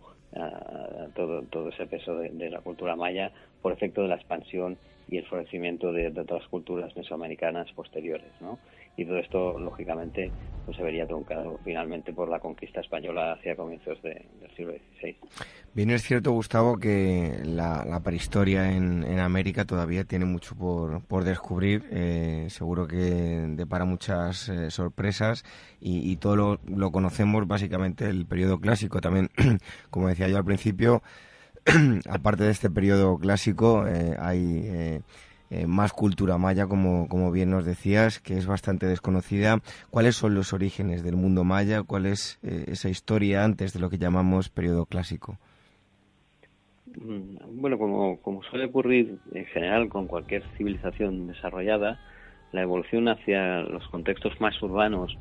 todo, 1.15 1.43
todo 1.43 1.69
ese 1.69 1.87
peso 1.87 2.15
de, 2.15 2.49
la 2.49 2.59
cultura 2.61 2.95
maya 2.95 3.31
por 3.61 3.71
efecto 3.73 4.01
de 4.01 4.09
la 4.09 4.15
expansión 4.15 4.77
y 5.09 5.17
el 5.17 5.25
florecimiento 5.25 5.91
de, 5.91 6.07
otras 6.07 6.45
culturas 6.47 6.95
mesoamericanas 6.95 7.71
posteriores, 7.73 8.29
¿no? 8.41 8.59
Y 8.97 9.05
todo 9.05 9.19
esto, 9.19 9.59
lógicamente, 9.59 10.31
pues 10.65 10.75
se 10.75 10.81
vería 10.81 11.05
truncado 11.05 11.59
finalmente 11.63 12.13
por 12.13 12.29
la 12.29 12.39
conquista 12.39 12.81
española 12.81 13.33
hacia 13.33 13.55
comienzos 13.55 14.01
del 14.01 14.25
siglo 14.55 14.73
XVI. 14.73 15.15
Bien, 15.75 15.91
es 15.91 16.01
cierto, 16.01 16.31
Gustavo, 16.31 16.77
que 16.77 17.37
la, 17.43 18.01
prehistoria 18.03 18.71
en, 18.75 19.19
América 19.19 19.65
todavía 19.65 20.03
tiene 20.03 20.25
mucho 20.25 20.55
por, 20.55 21.23
descubrir. 21.23 21.83
Eh, 21.91 22.47
seguro 22.49 22.87
que 22.87 22.97
depara 22.97 23.85
muchas 23.85 24.49
eh, 24.49 24.71
sorpresas 24.71 25.45
y, 25.79 26.15
todo 26.17 26.35
lo, 26.35 26.59
lo, 26.65 26.91
conocemos 26.91 27.47
básicamente 27.47 28.05
el 28.05 28.25
periodo 28.25 28.59
clásico. 28.59 28.99
También, 28.99 29.29
como 29.91 30.07
decía 30.07 30.27
yo 30.27 30.37
al 30.37 30.45
principio, 30.45 31.03
aparte 32.09 32.43
de 32.43 32.51
este 32.51 32.69
periodo 32.69 33.17
clásico, 33.17 33.85
eh, 33.87 34.15
hay 34.19 34.61
eh, 34.65 35.01
eh, 35.49 35.67
más 35.67 35.91
cultura 35.91 36.37
maya, 36.37 36.67
como, 36.67 37.07
como 37.09 37.31
bien 37.31 37.51
nos 37.51 37.65
decías, 37.65 38.19
que 38.19 38.37
es 38.37 38.45
bastante 38.45 38.85
desconocida. 38.85 39.59
¿Cuáles 39.89 40.15
son 40.15 40.33
los 40.33 40.53
orígenes 40.53 41.03
del 41.03 41.15
mundo 41.15 41.43
maya? 41.43 41.83
¿Cuál 41.83 42.05
es 42.05 42.39
esa 42.43 42.89
historia 42.89 43.43
antes 43.43 43.73
de 43.73 43.79
lo 43.79 43.89
que 43.89 43.97
llamamos 43.97 44.49
periodo 44.49 44.85
clásico? 44.85 45.37
Mm, 46.95 47.59
bueno, 47.61 47.77
como, 47.77 48.21
como 48.21 48.43
suele 48.43 48.65
ocurrir 48.65 49.17
en 49.33 49.45
general 49.47 49.89
con 49.89 50.07
cualquier 50.07 50.43
civilización 50.57 51.27
desarrollada, 51.27 51.99
la 52.53 52.61
evolución 52.61 53.09
hacia 53.09 53.59
los 53.61 53.85
contextos 53.89 54.39
más 54.39 54.61
urbanos 54.61 55.17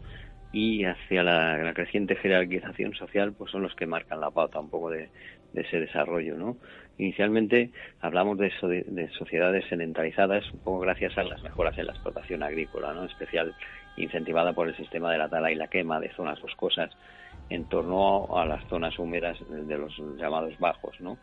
y 0.52 0.84
hacia 0.84 1.22
la, 1.22 1.72
creciente 1.74 2.16
jerarquización 2.16 2.94
social 2.94 3.32
pues 3.32 3.50
son 3.50 3.62
los 3.62 3.74
que 3.74 3.86
marcan 3.86 4.20
la 4.20 4.30
pauta 4.30 4.58
un 4.60 4.70
poco 4.70 4.90
de, 4.90 5.10
ese 5.56 5.80
desarrollo 5.80 6.36
no 6.36 6.56
inicialmente 6.98 7.70
hablamos 8.00 8.38
de, 8.38 8.50
de, 8.86 9.08
sociedades 9.10 9.64
sedentarizadas 9.68 10.44
un 10.52 10.60
poco 10.60 10.80
gracias 10.80 11.16
a 11.18 11.24
las 11.24 11.42
mejoras 11.42 11.76
en 11.78 11.86
la 11.86 11.92
explotación 11.92 12.42
agrícola 12.42 12.92
no 12.92 13.04
especial 13.04 13.54
incentivada 13.96 14.52
por 14.52 14.68
el 14.68 14.76
sistema 14.76 15.12
de 15.12 15.18
la 15.18 15.28
tala 15.28 15.50
y 15.50 15.54
la 15.54 15.68
quema 15.68 16.00
de 16.00 16.10
zonas 16.10 16.40
boscosas 16.40 16.90
en 17.48 17.64
torno 17.66 18.36
a 18.36 18.44
las 18.44 18.64
zonas 18.68 18.98
húmedas 18.98 19.38
de 19.48 19.78
los 19.78 19.96
llamados 20.18 20.58
bajos 20.58 21.00
no 21.00 21.18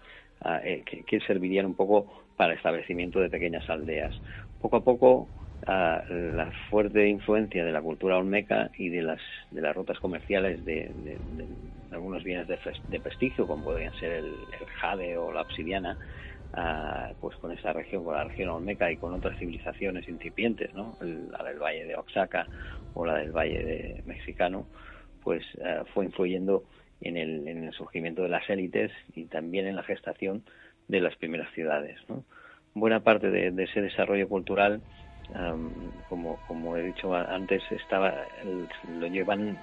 eh, 0.64 0.84
que, 0.86 1.04
que 1.04 1.20
servirían 1.22 1.66
un 1.66 1.76
poco 1.76 2.24
para 2.36 2.54
establecimiento 2.54 3.20
de 3.20 3.30
pequeñas 3.30 3.70
aldeas. 3.70 4.14
Poco 4.62 4.78
a 4.78 4.84
poco 4.84 5.30
a 5.66 6.04
la 6.10 6.52
fuerte 6.70 7.08
influencia 7.08 7.64
de 7.64 7.72
la 7.72 7.82
cultura 7.82 8.18
olmeca 8.18 8.70
y 8.78 8.90
de 8.90 9.02
las 9.02 9.22
de 9.52 9.62
las 9.62 9.76
rutas 9.76 10.00
comerciales 10.00 10.64
de, 10.66 11.20
algunos 11.92 12.24
bienes 12.24 12.48
de, 12.48 13.00
prestigio 13.00 13.48
como 13.48 13.66
podrían 13.66 13.94
ser 13.94 14.12
el, 14.12 14.36
jade 14.82 15.18
o 15.18 15.32
la 15.32 15.42
obsidiana 15.42 15.98
pues 17.20 17.36
con 17.38 17.52
esa 17.52 17.72
región 17.72 18.04
con 18.04 18.16
la 18.16 18.26
región 18.26 18.50
olmeca 18.50 18.92
y 18.92 18.98
con 18.98 19.14
otras 19.14 19.38
civilizaciones 19.38 20.08
incipientes 20.08 20.74
no 20.74 20.98
la 21.02 21.44
del 21.44 21.60
valle 21.60 21.86
de 21.86 21.96
Oaxaca 21.96 22.50
o 22.94 23.06
la 23.06 23.16
del 23.16 23.32
valle 23.32 23.64
de 23.64 24.02
mexicano 24.06 24.68
pues 25.24 25.46
fue 25.94 26.06
influyendo 26.06 26.66
en 27.00 27.16
el, 27.16 27.48
en 27.48 27.64
el 27.64 27.74
surgimiento 27.74 28.24
de 28.24 28.30
las 28.30 28.50
élites 28.50 28.92
y 29.16 29.26
también 29.26 29.68
en 29.68 29.78
la 29.78 29.84
gestación 29.84 30.44
de 30.90 31.00
las 31.00 31.16
primeras 31.16 31.52
ciudades 31.54 31.98
buena 32.74 33.02
parte 33.02 33.30
de 33.30 33.64
ese 33.64 33.82
desarrollo 33.82 34.28
cultural 34.28 34.82
como, 36.10 36.38
como 36.48 36.78
he 36.78 36.84
dicho 36.84 37.14
antes, 37.16 37.64
estaba, 37.72 38.14
lo 39.00 39.08
llevan, 39.08 39.58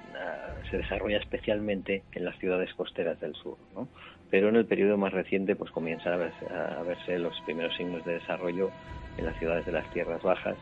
se 0.69 0.77
desarrolla 0.77 1.17
especialmente 1.17 2.03
en 2.13 2.25
las 2.25 2.37
ciudades 2.39 2.73
costeras 2.73 3.19
del 3.19 3.35
sur, 3.35 3.57
¿no? 3.75 3.87
Pero 4.29 4.49
en 4.49 4.55
el 4.55 4.65
periodo 4.65 4.97
más 4.97 5.13
reciente, 5.13 5.55
pues 5.55 5.71
comienzan 5.71 6.13
a 6.13 6.17
verse, 6.17 6.45
a 6.49 6.81
verse 6.83 7.19
los 7.19 7.39
primeros 7.41 7.75
signos 7.75 8.03
de 8.05 8.13
desarrollo 8.13 8.71
en 9.17 9.25
las 9.25 9.37
ciudades 9.39 9.65
de 9.65 9.73
las 9.73 9.89
tierras 9.91 10.21
bajas, 10.21 10.55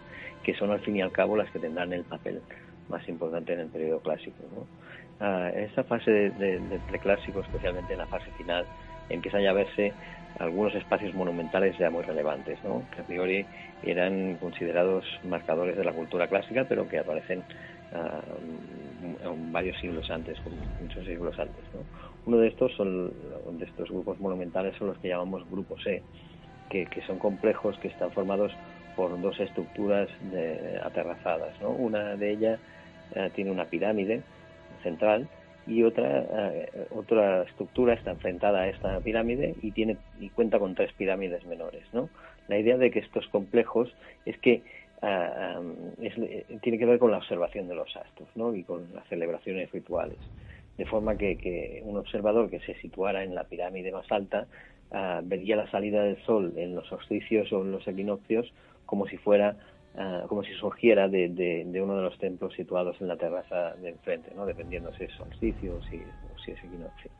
que 0.43 0.55
son 0.55 0.71
al 0.71 0.79
fin 0.79 0.95
y 0.97 1.01
al 1.01 1.11
cabo 1.11 1.37
las 1.37 1.49
que 1.51 1.59
tendrán 1.59 1.93
el 1.93 2.03
papel 2.03 2.41
más 2.89 3.07
importante 3.07 3.53
en 3.53 3.59
el 3.61 3.67
periodo 3.67 3.99
clásico. 3.99 4.43
¿no? 4.55 4.67
en 5.21 5.63
esta 5.65 5.83
fase 5.83 6.11
de, 6.11 6.59
de, 6.59 6.79
preclásico, 6.87 7.41
especialmente 7.41 7.93
en 7.93 7.99
la 7.99 8.07
fase 8.07 8.31
final, 8.37 8.65
empiezan 9.09 9.41
ya 9.41 9.49
a 9.49 9.53
verse 9.53 9.93
algunos 10.37 10.75
espacios 10.75 11.13
monumentales 11.13 11.77
ya 11.77 11.89
muy 11.89 12.03
relevantes, 12.03 12.59
¿no? 12.63 12.83
que 12.93 13.01
a 13.01 13.03
priori 13.03 13.45
eran 13.83 14.35
considerados 14.35 15.05
marcadores 15.23 15.75
de 15.75 15.83
la 15.83 15.93
cultura 15.93 16.27
clásica, 16.27 16.65
pero 16.67 16.87
que 16.87 16.99
aparecen 16.99 17.39
uh, 17.39 19.51
varios 19.51 19.77
siglos 19.79 20.09
antes, 20.11 20.37
muchos 20.81 21.05
siglos 21.05 21.37
antes. 21.39 21.63
¿no? 21.73 21.81
Uno 22.25 22.37
de 22.37 22.49
estos 22.49 22.73
son 22.75 23.11
de 23.57 23.65
estos 23.65 23.89
grupos 23.89 24.19
monumentales 24.19 24.75
son 24.77 24.87
los 24.87 24.97
que 24.99 25.09
llamamos 25.09 25.49
grupos 25.49 25.85
E, 25.87 26.03
que, 26.69 26.87
son 27.07 27.17
complejos 27.17 27.77
que 27.79 27.87
están 27.87 28.11
formados 28.11 28.51
por 28.95 29.19
dos 29.19 29.39
estructuras 29.39 30.07
de, 30.31 30.79
aterrazadas. 30.83 31.55
Una 31.61 32.15
de 32.15 32.31
ellas 32.31 32.59
uh, 33.15 33.29
tiene 33.31 33.51
una 33.51 33.65
pirámide 33.65 34.21
central 34.83 35.27
y 35.69 35.83
otra 35.83 36.49
eh, 36.51 36.87
otra 36.89 37.43
estructura 37.43 37.93
está 37.93 38.11
enfrentada 38.11 38.61
a 38.61 38.67
esta 38.67 38.99
pirámide 39.01 39.55
y 39.61 39.71
tiene 39.71 39.97
y 40.19 40.29
cuenta 40.29 40.57
con 40.57 40.73
tres 40.73 40.91
pirámides 40.93 41.45
menores 41.45 41.83
no 41.93 42.09
la 42.47 42.57
idea 42.57 42.77
de 42.77 42.89
que 42.89 42.99
estos 42.99 43.27
complejos 43.27 43.93
es 44.25 44.37
que 44.39 44.63
ah, 45.03 45.61
tiene 46.61 46.79
que 46.79 46.85
ver 46.85 46.97
con 46.97 47.11
la 47.11 47.17
observación 47.17 47.67
de 47.67 47.75
los 47.75 47.95
astros 47.95 48.27
¿no? 48.35 48.55
y 48.55 48.63
con 48.63 48.93
las 48.95 49.07
celebraciones 49.07 49.71
rituales 49.71 50.17
de 50.77 50.85
forma 50.85 51.17
que, 51.17 51.81
un 51.85 51.97
observador 51.97 52.49
que 52.49 52.61
se 52.61 52.73
situara 52.75 53.23
en 53.23 53.35
la 53.35 53.43
pirámide 53.43 53.91
más 53.91 54.11
alta 54.11 54.47
ah, 54.91 55.21
vería 55.23 55.55
la 55.55 55.69
salida 55.69 56.03
del 56.03 56.17
sol 56.23 56.53
en 56.57 56.73
los 56.73 56.87
solsticios 56.87 57.53
o 57.53 57.61
en 57.61 57.71
los 57.71 57.87
equinoccios 57.87 58.51
como 58.87 59.05
si 59.05 59.17
fuera 59.17 59.55
Ah, 59.95 60.25
como 60.27 60.43
si 60.43 60.53
surgiera 60.53 61.07
de, 61.07 61.29
de, 61.29 61.81
uno 61.81 61.97
de 61.97 62.03
los 62.03 62.17
templos 62.19 62.53
situados 62.53 62.95
en 63.01 63.07
la 63.07 63.17
terraza 63.17 63.73
de 63.75 63.89
enfrente, 63.89 64.31
¿no? 64.35 64.45
dependiendo 64.45 64.93
si 64.93 65.05
es 65.05 65.11
solsticio 65.13 65.77
o 65.77 65.81
si, 65.81 65.97
es 65.97 66.63
equinoccio. 66.63 67.11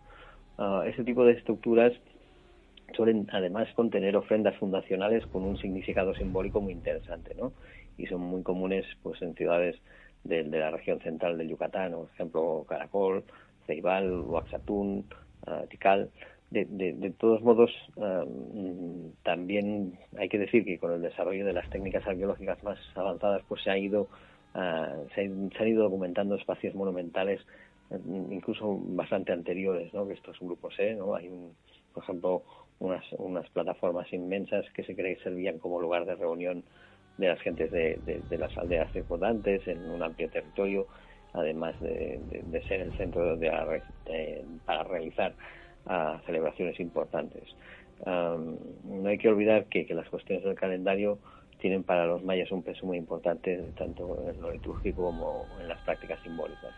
Uh, 0.58 0.82
ese 0.84 1.04
tipo 1.04 1.26
de 1.26 1.34
estructuras 1.34 1.94
suelen 2.96 3.28
además 3.32 3.68
contener 3.76 4.16
ofrendas 4.16 4.56
fundacionales 4.58 5.26
con 5.28 5.44
un 5.44 5.58
significado 5.58 6.14
simbólico 6.14 6.62
muy 6.62 6.74
interesante, 6.74 7.34
¿no? 7.36 7.54
Y 7.98 8.08
son 8.08 8.22
muy 8.22 8.44
comunes 8.44 8.86
pues 9.04 9.22
en 9.22 9.36
ciudades 9.36 9.76
de, 10.24 10.44
la 10.44 10.72
región 10.72 11.00
central 11.00 11.38
del 11.38 11.50
Yucatán, 11.50 11.94
por 11.94 12.10
ejemplo 12.14 12.66
Caracol, 12.68 13.24
Ceibal, 13.68 14.12
Oaxatún, 14.22 15.06
uh, 15.48 15.66
Tikal, 15.68 16.10
de, 16.52 16.66
de, 16.66 17.12
todos 17.12 17.42
modos, 17.42 17.72
también 19.24 20.00
hay 20.18 20.30
que 20.30 20.40
decir 20.40 20.66
que 20.66 20.80
con 20.80 20.92
el 20.94 21.02
desarrollo 21.02 21.46
de 21.46 21.54
las 21.54 21.70
técnicas 21.70 22.06
arqueológicas 22.08 22.64
más 22.64 22.80
avanzadas, 22.96 23.44
pues 23.48 23.62
se 23.64 23.70
ha 23.70 23.78
ido 23.78 24.08
ah, 24.56 24.96
se, 25.14 25.22
han, 25.22 25.68
ido 25.68 25.84
documentando 25.84 26.36
espacios 26.36 26.74
monumentales, 26.74 27.40
incluso 28.08 28.80
bastante 28.82 29.32
anteriores, 29.32 29.94
¿no? 29.94 30.08
Que 30.08 30.14
estos 30.14 30.40
grupos, 30.40 30.74
¿eh? 30.80 30.96
¿no? 30.96 31.16
Hay, 31.16 31.30
por 31.94 32.04
ejemplo, 32.04 32.44
unas, 32.80 33.04
unas 33.14 33.48
plataformas 33.50 34.12
inmensas 34.12 34.66
que 34.74 34.84
se 34.84 34.96
cree 34.96 35.18
que 35.18 35.24
servían 35.24 35.60
como 35.60 35.80
lugar 35.80 36.06
de 36.06 36.16
reunión 36.16 36.64
de 37.18 37.28
las 37.28 37.40
gentes 37.42 37.70
de, 37.72 38.00
de, 38.30 38.38
las 38.38 38.58
aldeas 38.58 38.92
circundantes 38.94 39.68
en 39.68 39.90
un 39.90 40.02
amplio 40.02 40.30
territorio, 40.30 40.88
además 41.34 41.80
de, 41.82 42.20
ser 42.68 42.82
el 42.82 42.94
centro 42.98 43.38
para 44.66 44.84
realizar 44.84 45.34
a 45.86 46.20
celebraciones 46.26 46.80
importantes. 46.80 47.44
no 48.06 49.08
hay 49.08 49.18
que 49.18 49.30
olvidar 49.30 49.66
que, 49.66 49.86
las 49.94 50.08
cuestiones 50.10 50.44
del 50.44 50.56
calendario 50.56 51.20
tienen 51.60 51.84
para 51.84 52.06
los 52.06 52.24
mayas 52.24 52.52
un 52.52 52.64
peso 52.64 52.86
muy 52.86 52.98
importante, 52.98 53.62
tanto 53.78 54.18
en 54.30 54.42
lo 54.42 54.52
litúrgico 54.52 55.04
como 55.04 55.46
en 55.60 55.68
las 55.68 55.80
prácticas 55.82 56.20
simbólicas. 56.24 56.74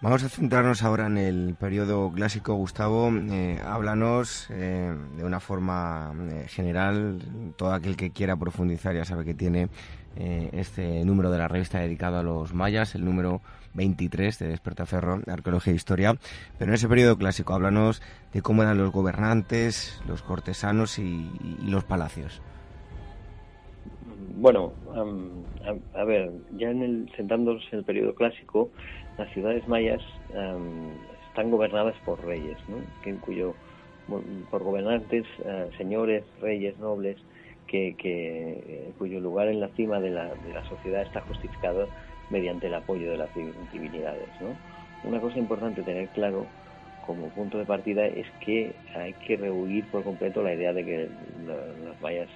Vamos 0.00 0.22
a 0.22 0.28
centrarnos 0.28 0.84
ahora 0.84 1.06
en 1.06 1.18
el 1.18 1.56
periodo 1.58 2.12
clásico, 2.12 2.54
Gustavo. 2.54 3.10
Eh, 3.10 3.58
háblanos 3.64 4.46
eh, 4.48 4.94
de 5.16 5.24
una 5.24 5.40
forma 5.40 6.14
eh, 6.30 6.44
general. 6.46 7.18
Todo 7.56 7.72
aquel 7.72 7.96
que 7.96 8.12
quiera 8.12 8.36
profundizar 8.36 8.94
ya 8.94 9.04
sabe 9.04 9.24
que 9.24 9.34
tiene 9.34 9.68
este 10.16 11.04
número 11.04 11.30
de 11.30 11.38
la 11.38 11.46
revista 11.46 11.78
dedicado 11.78 12.18
a 12.18 12.24
los 12.24 12.52
mayas, 12.52 12.96
el 12.96 13.04
número 13.04 13.40
23 13.74 14.38
de 14.38 14.48
Despertaferro, 14.48 15.20
Arqueología 15.26 15.72
e 15.72 15.76
Historia. 15.76 16.14
Pero 16.58 16.70
en 16.70 16.74
ese 16.74 16.88
periodo 16.88 17.16
clásico, 17.16 17.54
háblanos 17.54 18.02
de 18.32 18.42
cómo 18.42 18.62
eran 18.62 18.78
los 18.78 18.92
gobernantes, 18.92 20.00
los 20.06 20.22
cortesanos 20.22 20.98
y, 20.98 21.30
los 21.64 21.84
palacios. 21.84 22.42
Bueno, 24.36 24.72
a, 25.94 26.04
ver, 26.04 26.30
ya 26.56 26.70
en 26.70 26.82
el, 26.82 27.12
sentándonos 27.16 27.62
en 27.72 27.80
el 27.80 27.84
periodo 27.84 28.14
clásico, 28.14 28.70
las 29.16 29.32
ciudades 29.32 29.66
mayas 29.66 30.00
están 31.28 31.50
gobernadas 31.50 31.96
por 32.04 32.24
reyes, 32.24 32.56
¿no? 32.68 32.76
que, 33.02 33.14
cuyo, 33.14 33.54
por 34.50 34.62
gobernantes, 34.62 35.24
eh, 35.44 35.70
señores, 35.76 36.24
reyes, 36.40 36.78
nobles, 36.78 37.16
que, 37.66 37.94
que, 37.96 38.52
eh, 38.66 38.92
cuyo 38.98 39.20
lugar 39.20 39.48
en 39.48 39.60
la 39.60 39.68
cima 39.68 40.00
de 40.00 40.10
la, 40.10 40.34
de 40.34 40.54
la 40.54 40.68
sociedad 40.68 41.02
está 41.02 41.20
justificado 41.20 41.88
mediante 42.30 42.66
el 42.66 42.74
apoyo 42.74 43.10
de 43.10 43.18
las 43.18 43.30
divinidades. 43.72 44.28
¿no? 44.40 44.56
Una 45.08 45.20
cosa 45.20 45.38
importante 45.38 45.82
tener 45.82 46.08
claro 46.08 46.46
como 47.06 47.28
punto 47.30 47.58
de 47.58 47.64
partida 47.64 48.06
es 48.06 48.26
que 48.44 48.74
hay 48.94 49.14
que 49.14 49.36
rehuir 49.36 49.86
por 49.86 50.04
completo 50.04 50.42
la 50.42 50.52
idea 50.52 50.72
de 50.72 50.84
que 50.84 51.08
los 51.46 52.00
mayas 52.02 52.28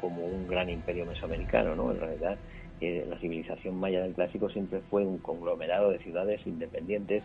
como 0.00 0.24
un 0.24 0.48
gran 0.48 0.68
imperio 0.68 1.06
mesoamericano, 1.06 1.76
¿no? 1.76 1.92
En 1.92 2.00
realidad, 2.00 2.36
eh, 2.80 3.06
la 3.08 3.16
civilización 3.18 3.76
maya 3.78 4.02
del 4.02 4.14
clásico 4.14 4.50
siempre 4.50 4.80
fue 4.90 5.06
un 5.06 5.18
conglomerado 5.18 5.90
de 5.90 6.00
ciudades 6.00 6.44
independientes, 6.44 7.22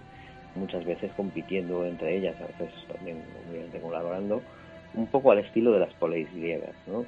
muchas 0.54 0.86
veces 0.86 1.12
compitiendo 1.18 1.84
entre 1.84 2.16
ellas, 2.16 2.36
a 2.40 2.46
veces 2.46 2.72
también 2.88 3.24
obviamente 3.50 3.80
colaborando, 3.80 4.44
un 4.94 5.08
poco 5.08 5.32
al 5.32 5.40
estilo 5.40 5.72
de 5.72 5.80
las 5.80 5.94
poleis 5.96 6.32
griegas, 6.32 6.76
¿no? 6.86 7.06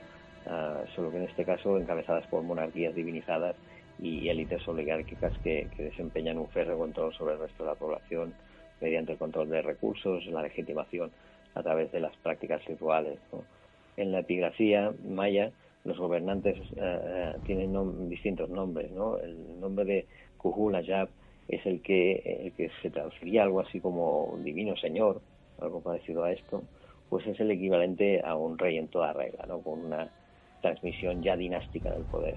Ah, 0.47 0.81
solo 0.95 1.11
que 1.11 1.17
en 1.17 1.23
este 1.23 1.45
caso 1.45 1.77
encabezadas 1.77 2.25
por 2.27 2.41
monarquías 2.41 2.95
divinizadas 2.95 3.55
y 4.01 4.29
élites 4.29 4.65
oligárquicas 4.67 5.33
que, 5.39 5.67
desempeñan 5.77 6.37
un 6.37 6.47
férreo 6.49 6.77
control 6.77 7.13
sobre 7.13 7.33
el 7.33 7.39
resto 7.39 7.63
de 7.63 7.69
la 7.69 7.75
población 7.75 8.33
mediante 8.81 9.13
el 9.13 9.17
control 9.17 9.49
de 9.49 9.61
recursos, 9.61 10.25
la 10.27 10.41
legitimación 10.41 11.11
a 11.55 11.63
través 11.63 11.91
de 11.91 11.99
las 11.99 12.15
prácticas 12.17 12.63
rituales. 12.65 13.19
En 13.97 14.11
la 14.11 14.19
epigrafía 14.19 14.93
maya, 15.07 15.51
los 15.83 15.97
gobernantes 15.97 16.57
eh, 16.57 16.63
eh, 16.77 17.33
tienen 17.45 18.09
distintos 18.09 18.49
nombres. 18.49 18.91
¿no? 18.91 19.17
El 19.17 19.59
nombre 19.59 19.85
de 19.85 20.05
Kuhul 20.37 20.75
Ayab 20.75 21.09
es 21.49 21.65
el 21.65 21.81
que, 21.81 22.43
el 22.45 22.53
que 22.53 22.71
se 22.81 22.89
traduciría 22.89 23.43
algo 23.43 23.59
así 23.59 23.81
como 23.81 24.37
divino 24.43 24.77
señor, 24.77 25.21
algo 25.59 25.81
parecido 25.81 26.23
a 26.23 26.31
esto, 26.31 26.63
pues 27.09 27.25
es 27.27 27.39
el 27.39 27.51
equivalente 27.51 28.21
a 28.23 28.35
un 28.35 28.57
rey 28.57 28.77
en 28.77 28.87
toda 28.87 29.11
regla, 29.11 29.45
¿no? 29.47 29.59
con 29.59 29.85
una 29.85 30.09
transmisión 30.61 31.21
ya 31.21 31.35
dinástica 31.35 31.91
del 31.91 32.03
poder 32.03 32.35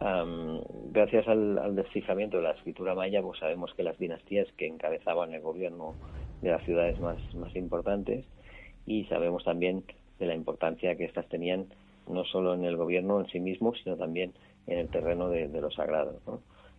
gracias 0.00 1.28
al, 1.28 1.76
desciframiento 1.76 2.38
de 2.38 2.44
la 2.44 2.52
escritura 2.52 2.94
maya, 2.94 3.22
pues 3.22 3.38
sabemos 3.38 3.72
que 3.74 3.82
las 3.82 3.98
dinastías 3.98 4.48
que 4.56 4.66
encabezaban 4.66 5.34
el 5.34 5.42
gobierno 5.42 5.96
de 6.40 6.50
las 6.50 6.64
ciudades 6.64 6.98
más, 7.00 7.18
importantes 7.54 8.24
y 8.86 9.04
sabemos 9.04 9.44
también 9.44 9.84
de 10.18 10.26
la 10.26 10.34
importancia 10.34 10.96
que 10.96 11.04
éstas 11.04 11.28
tenían 11.28 11.66
no 12.08 12.24
solo 12.24 12.54
en 12.54 12.64
el 12.64 12.76
gobierno 12.76 13.20
en 13.20 13.26
sí 13.26 13.40
mismo, 13.40 13.74
sino 13.74 13.96
también 13.96 14.32
en 14.66 14.78
el 14.78 14.88
terreno 14.88 15.28
de, 15.28 15.48
lo 15.48 15.70
sagrado. 15.70 16.18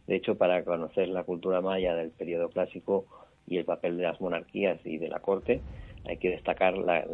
De 0.08 0.16
hecho, 0.16 0.36
para 0.36 0.64
conocer 0.64 1.08
la 1.08 1.24
cultura 1.24 1.62
maya 1.62 1.96
del 1.96 2.10
periodo 2.10 2.50
clásico 2.50 3.06
y 3.48 3.58
el 3.58 3.66
papel 3.66 3.98
de 3.98 4.04
las 4.04 4.20
monarquías 4.20 4.80
y 4.84 4.98
de 4.98 5.10
la 5.10 5.20
corte, 5.20 5.62
hay 6.06 6.18
que 6.18 6.30
destacar 6.30 6.78
la, 6.78 7.06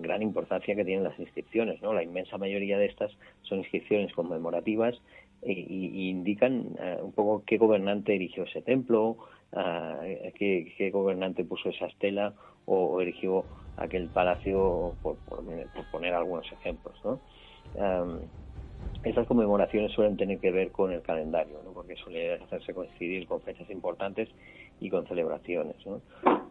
gran 0.00 0.22
importancia 0.22 0.74
que 0.74 0.84
tienen 0.84 1.04
las 1.04 1.18
inscripciones. 1.18 1.80
¿no? 1.82 1.92
La 1.92 2.02
inmensa 2.02 2.38
mayoría 2.38 2.78
de 2.78 2.86
estas 2.86 3.10
son 3.42 3.58
inscripciones 3.58 4.12
conmemorativas 4.12 5.00
y, 5.44 6.08
indican 6.10 6.66
eh, 6.78 6.98
un 7.02 7.12
poco 7.12 7.42
qué 7.46 7.58
gobernante 7.58 8.14
erigió 8.14 8.44
ese 8.44 8.62
templo, 8.62 9.16
eh, 9.52 10.32
qué, 10.36 10.90
gobernante 10.90 11.44
puso 11.44 11.68
esa 11.68 11.86
estela 11.86 12.34
o, 12.66 13.00
erigió 13.00 13.44
aquel 13.76 14.08
palacio, 14.08 14.94
por, 15.02 15.16
poner 15.90 16.14
algunos 16.14 16.50
ejemplos. 16.52 16.94
¿no? 17.04 17.20
estas 19.04 19.26
conmemoraciones 19.26 19.92
suelen 19.92 20.16
tener 20.16 20.38
que 20.38 20.50
ver 20.50 20.70
con 20.70 20.92
el 20.92 21.02
calendario, 21.02 21.60
¿no? 21.64 21.72
porque 21.72 21.96
suele 21.96 22.34
hacerse 22.34 22.74
coincidir 22.74 23.26
con 23.26 23.40
fechas 23.40 23.68
importantes 23.70 24.28
y 24.80 24.90
con 24.90 25.06
celebraciones. 25.06 25.76
¿no? 25.86 26.00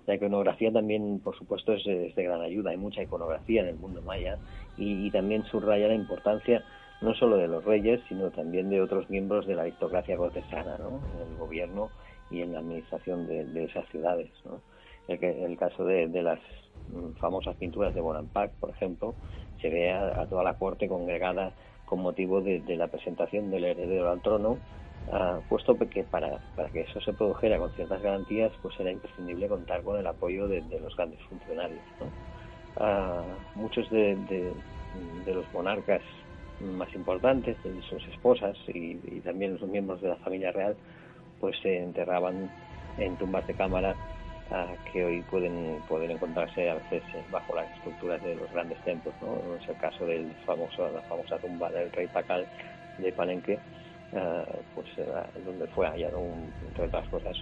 La 0.07 0.15
iconografía 0.15 0.71
también, 0.71 1.19
por 1.19 1.37
supuesto, 1.37 1.73
es, 1.73 1.83
de 1.83 2.23
gran 2.23 2.41
ayuda. 2.41 2.71
Hay 2.71 2.77
mucha 2.77 3.03
iconografía 3.03 3.61
en 3.61 3.67
el 3.67 3.75
mundo 3.75 4.01
maya 4.01 4.37
y, 4.77 5.09
también 5.11 5.43
subraya 5.45 5.87
la 5.87 5.95
importancia 5.95 6.63
no 7.01 7.13
solo 7.15 7.37
de 7.37 7.47
los 7.47 7.63
reyes, 7.63 7.99
sino 8.07 8.29
también 8.29 8.69
de 8.69 8.81
otros 8.81 9.09
miembros 9.09 9.47
de 9.47 9.55
la 9.55 9.63
aristocracia 9.63 10.17
cortesana, 10.17 10.77
¿no? 10.77 11.01
en 11.15 11.31
el 11.31 11.37
gobierno 11.37 11.89
y 12.29 12.41
en 12.41 12.53
la 12.53 12.59
administración 12.59 13.27
de, 13.27 13.63
esas 13.63 13.87
ciudades. 13.89 14.29
¿no? 14.45 14.61
El, 15.07 15.23
el 15.23 15.57
caso 15.57 15.83
de, 15.83 16.07
las 16.21 16.39
mm, 16.89 17.13
famosas 17.19 17.55
pinturas 17.55 17.95
de 17.95 18.01
Bonampak, 18.01 18.51
por 18.53 18.69
ejemplo, 18.69 19.15
se 19.61 19.69
ve 19.69 19.91
a, 19.91 20.25
toda 20.27 20.43
la 20.43 20.57
corte 20.57 20.87
congregada 20.87 21.53
con 21.85 22.01
motivo 22.01 22.41
de 22.41 22.75
la 22.77 22.87
presentación 22.87 23.51
del 23.51 23.65
heredero 23.65 24.09
al 24.09 24.21
trono 24.21 24.59
puesto 25.49 25.77
que 25.77 26.03
para, 26.03 26.39
para 26.55 26.69
que 26.69 26.81
eso 26.81 27.01
se 27.01 27.13
produjera 27.13 27.57
con 27.57 27.71
ciertas 27.71 28.01
garantías, 28.01 28.51
pues 28.61 28.79
era 28.79 28.91
imprescindible 28.91 29.47
contar 29.47 29.81
con 29.81 29.99
el 29.99 30.07
apoyo 30.07 30.47
de, 30.47 30.63
los 30.79 30.95
grandes 30.95 31.19
funcionarios. 31.23 31.81
muchos 33.55 33.89
de, 33.89 34.53
los 35.25 35.53
monarcas 35.53 36.01
más 36.59 36.93
importantes, 36.93 37.57
sus 37.89 38.07
esposas 38.07 38.57
y, 38.67 38.95
también 39.21 39.53
los 39.59 39.69
miembros 39.69 40.01
de 40.01 40.09
la 40.09 40.15
familia 40.17 40.51
real, 40.51 40.75
pues 41.39 41.57
se 41.61 41.79
enterraban 41.79 42.49
en 42.97 43.15
tumbas 43.17 43.45
de 43.47 43.53
cámara 43.55 43.95
que 44.91 45.03
hoy 45.03 45.21
pueden, 45.23 45.79
pueden 45.87 46.11
encontrarse 46.11 46.69
a 46.69 46.75
veces 46.75 47.03
bajo 47.31 47.55
las 47.55 47.69
estructuras 47.77 48.21
de 48.21 48.35
los 48.35 48.51
grandes 48.51 48.77
templos. 48.83 49.13
¿no? 49.21 49.55
Es 49.55 49.67
el 49.67 49.77
caso 49.77 50.05
de 50.05 50.23
la 50.23 50.33
famosa 50.45 51.37
tumba 51.39 51.69
del 51.71 51.91
rey 51.91 52.07
Pacal 52.07 52.45
de 52.97 53.11
Palenque, 53.13 53.59
pues 54.11 54.87
donde 55.45 55.67
fue 55.67 55.87
hallado, 55.87 56.19
entre 56.67 56.85
otras 56.85 57.07
cosas, 57.09 57.37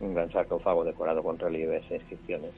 un 0.00 0.14
gran 0.14 0.30
sarcófago 0.30 0.84
decorado 0.84 1.22
con 1.22 1.38
relieves 1.38 1.84
e 1.90 1.96
inscripciones. 1.96 2.52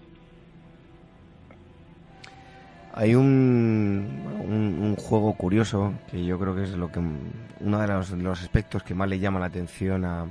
Hay 2.92 3.14
un, 3.14 4.08
un, 4.48 4.96
juego 4.96 5.34
curioso 5.34 5.94
que 6.10 6.24
yo 6.24 6.38
creo 6.40 6.56
que 6.56 6.64
es 6.64 6.70
lo 6.70 6.90
que 6.90 6.98
uno 6.98 7.78
de 7.80 7.86
los, 7.86 8.10
los 8.10 8.42
aspectos 8.42 8.82
que 8.82 8.94
más 8.94 9.08
le 9.08 9.20
llama 9.20 9.38
la 9.38 9.46
atención 9.46 10.04
a, 10.04 10.26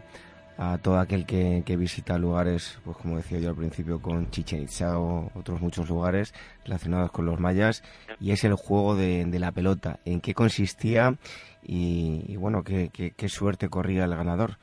a 0.58 0.78
todo 0.78 1.00
aquel 1.00 1.26
que, 1.26 1.64
que, 1.66 1.78
visita 1.78 2.18
lugares, 2.18 2.78
pues 2.84 2.98
como 2.98 3.16
decía 3.16 3.40
yo 3.40 3.50
al 3.50 3.56
principio, 3.56 4.02
con 4.02 4.30
Chichen 4.30 4.64
Itza 4.64 5.00
o 5.00 5.32
otros 5.36 5.62
muchos 5.62 5.88
lugares 5.88 6.34
relacionados 6.66 7.12
con 7.12 7.26
los 7.26 7.40
mayas, 7.40 7.82
y 8.20 8.32
es 8.32 8.44
el 8.44 8.56
juego 8.56 8.98
de, 8.98 9.24
de 9.24 9.40
la 9.40 9.54
pelota. 9.54 10.00
¿En 10.04 10.20
qué 10.20 10.34
consistía 10.34 11.16
y, 11.62 12.36
bueno, 12.38 12.64
qué, 12.64 12.90
qué, 12.92 13.30
suerte 13.30 13.70
corría 13.70 14.06
el 14.06 14.16
ganador. 14.16 14.58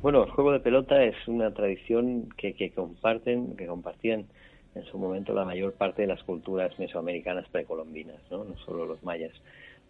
Bueno, 0.00 0.24
el 0.24 0.30
juego 0.30 0.52
de 0.52 0.60
pelota 0.60 1.02
es 1.04 1.16
una 1.28 1.52
tradición 1.52 2.28
que, 2.36 2.54
que 2.54 2.70
comparten, 2.72 3.56
que 3.56 3.66
compartían 3.66 4.26
en 4.74 4.84
su 4.84 4.98
momento 4.98 5.34
la 5.34 5.44
mayor 5.44 5.74
parte 5.74 6.02
de 6.02 6.08
las 6.08 6.22
culturas 6.22 6.76
mesoamericanas 6.78 7.48
precolombinas, 7.48 8.20
¿no? 8.30 8.44
no 8.44 8.56
solo 8.58 8.86
los 8.86 9.02
mayas. 9.02 9.32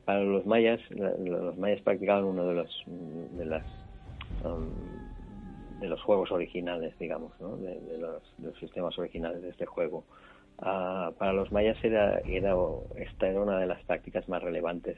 Para 0.05 0.23
los 0.25 0.45
mayas, 0.45 0.81
los 0.91 1.57
mayas 1.57 1.81
practicaban 1.83 2.25
uno 2.25 2.45
de 2.45 2.55
los 2.55 2.85
de 2.87 3.45
las 3.45 3.65
um, 4.45 4.69
de 5.83 5.89
los 5.89 6.01
juegos 6.03 6.31
originales, 6.31 6.97
digamos, 6.99 7.33
¿no? 7.41 7.57
de, 7.57 7.99
los, 7.99 8.23
sistemas 8.59 8.97
originales 8.99 9.43
de 9.43 9.51
este 9.51 9.67
juego. 9.67 10.05
Ah, 10.59 11.13
para 11.19 11.33
los 11.33 11.51
mayas 11.51 11.77
era, 11.83 12.21
era, 12.25 12.55
esta 12.97 13.29
era 13.29 13.41
una 13.41 13.59
de 13.59 13.67
las 13.67 13.83
prácticas 13.85 14.29
más 14.29 14.43
relevantes 14.43 14.97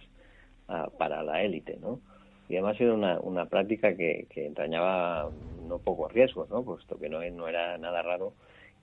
ah, 0.68 0.90
para 0.98 1.22
la 1.22 1.42
élite, 1.42 1.78
¿no? 1.80 2.00
Y 2.48 2.56
además 2.56 2.78
era 2.80 2.92
una, 2.92 3.20
una 3.20 3.46
práctica 3.46 3.96
que, 3.96 4.26
que 4.28 4.46
entrañaba 4.46 5.30
no 5.62 5.78
pocos 5.78 6.12
riesgos. 6.12 6.48
Puesto 6.64 6.98
que 6.98 7.08
no, 7.08 7.20
no 7.30 7.48
era 7.48 7.78
nada 7.78 8.02
raro 8.02 8.34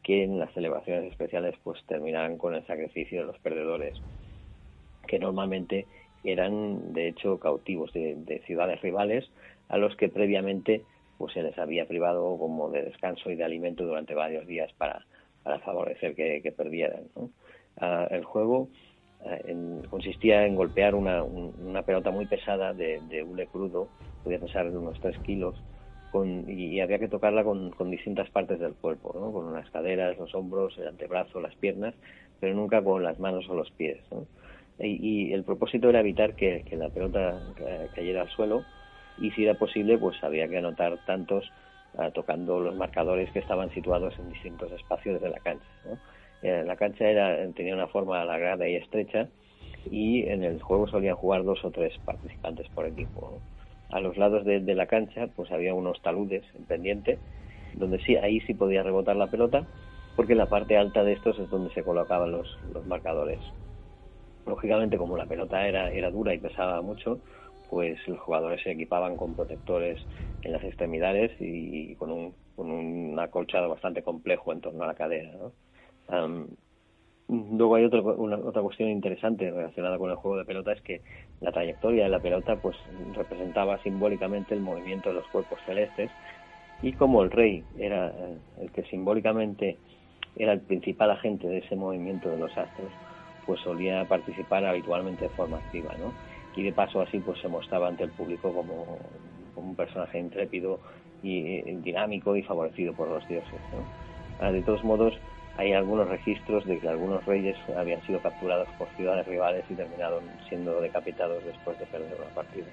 que 0.04 0.24
en 0.24 0.40
las 0.40 0.52
celebraciones 0.54 1.12
especiales 1.12 1.56
pues 1.64 1.80
terminaran 1.86 2.38
con 2.38 2.56
el 2.56 2.66
sacrificio 2.66 3.22
de 3.22 3.28
los 3.28 3.38
perdedores, 3.40 4.02
que 5.08 5.20
normalmente 5.20 5.86
eran 6.24 6.94
de 6.94 7.10
hecho 7.10 7.40
cautivos 7.40 7.94
de, 7.94 8.16
de 8.16 8.40
ciudades 8.40 8.82
rivales 8.82 9.30
a 9.70 9.78
los 9.78 9.96
que 9.96 10.10
previamente 10.10 10.86
pues 11.18 11.34
se 11.34 11.44
les 11.44 11.58
había 11.60 11.88
privado 11.88 12.38
como 12.40 12.70
de 12.72 12.84
descanso 12.84 13.30
y 13.30 13.36
de 13.36 13.44
alimento 13.44 13.86
durante 13.86 14.16
varios 14.16 14.48
días 14.48 14.72
para 14.74 15.06
para 15.43 15.60
favorecer 15.60 16.15
que, 16.15 16.54
perdieran. 16.56 17.04
Ah, 17.77 18.08
el 18.12 18.23
juego 18.23 18.69
ah, 19.25 19.38
consistía 19.89 20.45
en 20.45 20.56
golpear 20.56 20.95
una, 20.95 21.23
una 21.23 21.84
pelota 21.84 22.12
muy 22.12 22.25
pesada 22.25 22.73
de, 22.73 22.99
de, 23.10 23.23
hule 23.23 23.47
crudo, 23.47 23.88
podía 24.23 24.39
pesar 24.39 24.67
unos 24.67 24.99
3 24.99 25.17
kilos, 25.19 25.56
con, 26.12 26.49
y, 26.49 26.80
había 26.82 26.99
que 26.99 27.08
tocarla 27.08 27.43
con, 27.43 27.71
con, 27.71 27.89
distintas 27.89 28.30
partes 28.30 28.60
del 28.60 28.73
cuerpo, 28.73 29.15
¿no? 29.17 29.32
con 29.32 29.54
las 29.54 29.69
caderas, 29.69 30.17
los 30.17 30.36
hombros, 30.36 30.77
el 30.77 30.88
antebrazo, 30.88 31.39
las 31.39 31.56
piernas, 31.56 31.95
pero 32.39 32.54
nunca 32.54 32.84
con 32.84 33.04
las 33.04 33.19
manos 33.19 33.47
o 33.49 33.56
los 33.56 33.71
pies. 33.71 33.99
Y, 34.80 35.32
el 35.32 35.43
propósito 35.43 35.89
era 35.89 35.99
evitar 35.99 36.36
que, 36.36 36.63
que 36.67 36.75
la 36.75 36.89
pelota 36.89 37.39
cayera 37.95 38.23
al 38.23 38.30
suelo 38.30 38.65
y 39.19 39.32
si 39.32 39.45
era 39.45 39.54
posible 39.54 39.97
pues 39.97 40.21
había 40.23 40.47
que 40.47 40.58
anotar 40.58 40.97
tantos 41.06 41.49
tocando 42.13 42.60
los 42.60 42.75
marcadores 42.75 43.32
que 43.32 43.39
estaban 43.39 43.69
situados 43.71 44.17
en 44.17 44.30
distintos 44.30 44.71
espacios 44.71 45.21
de 45.21 45.30
la 45.30 45.39
cancha. 45.39 45.65
Eh, 46.41 46.63
la 46.65 46.75
cancha 46.75 47.08
era, 47.08 47.47
tenía 47.54 47.75
una 47.75 47.88
forma 47.88 48.21
alargada 48.21 48.67
y 48.67 48.75
estrecha 48.75 49.27
y 49.89 50.23
en 50.27 50.43
el 50.43 50.62
juego 50.62 50.88
solían 50.88 51.15
jugar 51.15 51.43
dos 51.43 51.63
o 51.63 51.71
tres 51.71 51.93
participantes 52.06 52.67
por 52.69 52.86
equipo. 52.86 53.41
A 53.89 53.99
los 53.99 54.17
lados 54.17 54.45
de, 54.45 54.62
la 54.73 54.88
cancha 54.88 55.27
pues 55.27 55.51
había 55.51 55.73
unos 55.73 56.01
taludes 56.01 56.43
en 56.56 56.65
pendiente 56.65 57.19
donde 57.73 57.99
sí, 57.99 58.15
ahí 58.15 58.39
sí 58.41 58.54
podía 58.54 58.84
rebotar 58.84 59.15
la 59.15 59.27
pelota 59.27 59.65
porque 60.15 60.36
la 60.36 60.47
parte 60.47 60.77
alta 60.77 61.04
de 61.04 61.13
estos 61.13 61.39
es 61.39 61.49
donde 61.49 61.73
se 61.73 61.84
colocaban 61.84 62.32
los, 62.32 62.58
los 62.73 62.86
marcadores. 62.86 63.39
Lógicamente 64.45 64.97
como 64.97 65.17
la 65.17 65.25
pelota 65.25 65.67
era, 65.67 65.91
era 65.91 66.10
dura 66.10 66.34
y 66.34 66.39
pesaba 66.39 66.82
mucho, 66.82 67.19
pues 67.72 68.06
los 68.06 68.20
jugadores 68.20 68.62
se 68.64 68.72
equipaban 68.72 69.16
con 69.16 69.34
protectores 69.34 69.98
en 70.42 70.52
las 70.52 70.62
extremidades 70.66 71.32
y 71.40 71.96
con 71.96 72.12
un, 72.12 72.36
con 72.54 72.70
un 72.70 73.18
acolchado 73.18 73.70
bastante 73.70 74.04
complejo 74.04 74.52
en 74.52 74.60
torno 74.60 74.84
a 74.84 74.88
la 74.88 74.94
cadera. 74.94 75.32
Luego 77.30 77.76
hay 77.76 77.86
otra, 77.86 78.02
otra 78.02 78.62
cuestión 78.62 78.90
interesante 78.90 79.50
relacionada 79.50 79.98
con 79.98 80.10
el 80.10 80.18
juego 80.18 80.38
de 80.38 80.44
pelota, 80.44 80.74
es 80.74 80.82
que 80.82 81.02
la 81.40 81.54
trayectoria 81.54 82.04
de 82.04 82.10
la 82.10 82.20
pelota 82.20 82.58
pues 82.58 82.76
representaba 83.14 83.82
simbólicamente 83.84 84.54
el 84.54 84.60
movimiento 84.60 85.08
de 85.08 85.16
los 85.16 85.28
cuerpos 85.30 85.62
celestes 85.66 86.12
y 86.82 86.92
como 86.92 87.24
el 87.24 87.32
rey 87.32 87.64
era 87.78 88.10
eh, 88.10 88.38
el 88.60 88.72
que 88.74 88.84
simbólicamente 88.84 89.78
era 90.36 90.52
el 90.52 90.60
principal 90.60 91.10
agente 91.12 91.48
de 91.48 91.60
ese 91.60 91.78
movimiento 91.78 92.30
de 92.30 92.38
los 92.38 92.58
astros, 92.58 92.92
pues 93.46 93.62
solía 93.62 94.04
participar 94.10 94.66
habitualmente 94.66 95.24
de 95.24 95.30
forma 95.30 95.58
activa, 95.58 95.96
¿no? 95.98 96.14
Y 96.56 96.64
de 96.64 96.72
paso 96.74 97.02
así 97.02 97.20
pues 97.20 97.40
se 97.40 97.48
mostraba 97.48 97.88
ante 97.88 98.04
el 98.04 98.12
público 98.12 98.54
como, 98.54 99.00
un 99.56 99.76
personaje 99.76 100.20
intrépido 100.20 100.80
y 101.22 101.62
dinámico 101.82 102.36
y 102.36 102.42
favorecido 102.42 102.94
por 102.94 103.08
los 103.08 103.28
dioses, 103.28 103.60
¿no? 103.74 103.84
Ah, 104.40 104.52
de 104.52 104.62
todos 104.64 104.84
modos, 104.84 105.14
hay 105.58 105.74
algunos 105.74 106.08
registros 106.08 106.66
de 106.66 106.80
que 106.80 106.90
algunos 106.90 107.24
reyes 107.26 107.56
habían 107.78 108.02
sido 108.08 108.20
capturados 108.20 108.68
por 108.80 108.88
ciudades 108.98 109.28
rivales 109.28 109.64
y 109.70 109.76
terminaron 109.76 110.24
siendo 110.50 110.82
decapitados 110.82 111.44
después 111.46 111.78
de 111.78 111.86
perder 111.86 112.18
una 112.20 112.34
partida. 112.34 112.66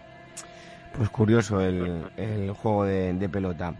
Pues 0.97 1.11
curioso 1.11 1.61
el, 1.61 2.51
juego 2.53 2.85
de, 2.85 3.29
pelota. 3.31 3.75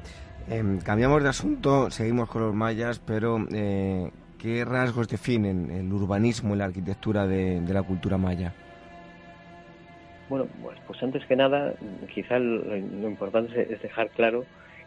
Em, 0.51 0.79
cambiamos 0.79 1.23
de 1.23 1.31
asunto, 1.31 1.91
seguimos 1.91 2.29
con 2.29 2.43
los 2.43 2.55
mayas, 2.55 2.99
pero 2.99 3.39
eh, 3.51 4.11
¿qué 4.39 4.65
rasgos 4.65 5.09
definen 5.09 5.71
el 5.71 5.93
urbanismo 5.93 6.55
y 6.55 6.59
la 6.59 6.67
arquitectura 6.67 7.27
de, 7.27 7.63
la 7.67 7.83
cultura 7.83 8.19
maya? 8.19 8.53
Bueno, 10.29 10.47
pues, 10.63 10.79
pues, 10.87 11.03
antes 11.03 11.25
que 11.27 11.37
nada, 11.37 11.75
quizá 12.13 12.39
lo, 12.39 12.77
importante 12.77 13.73
es 13.73 13.81
dejar 13.81 14.11
claro 14.11 14.45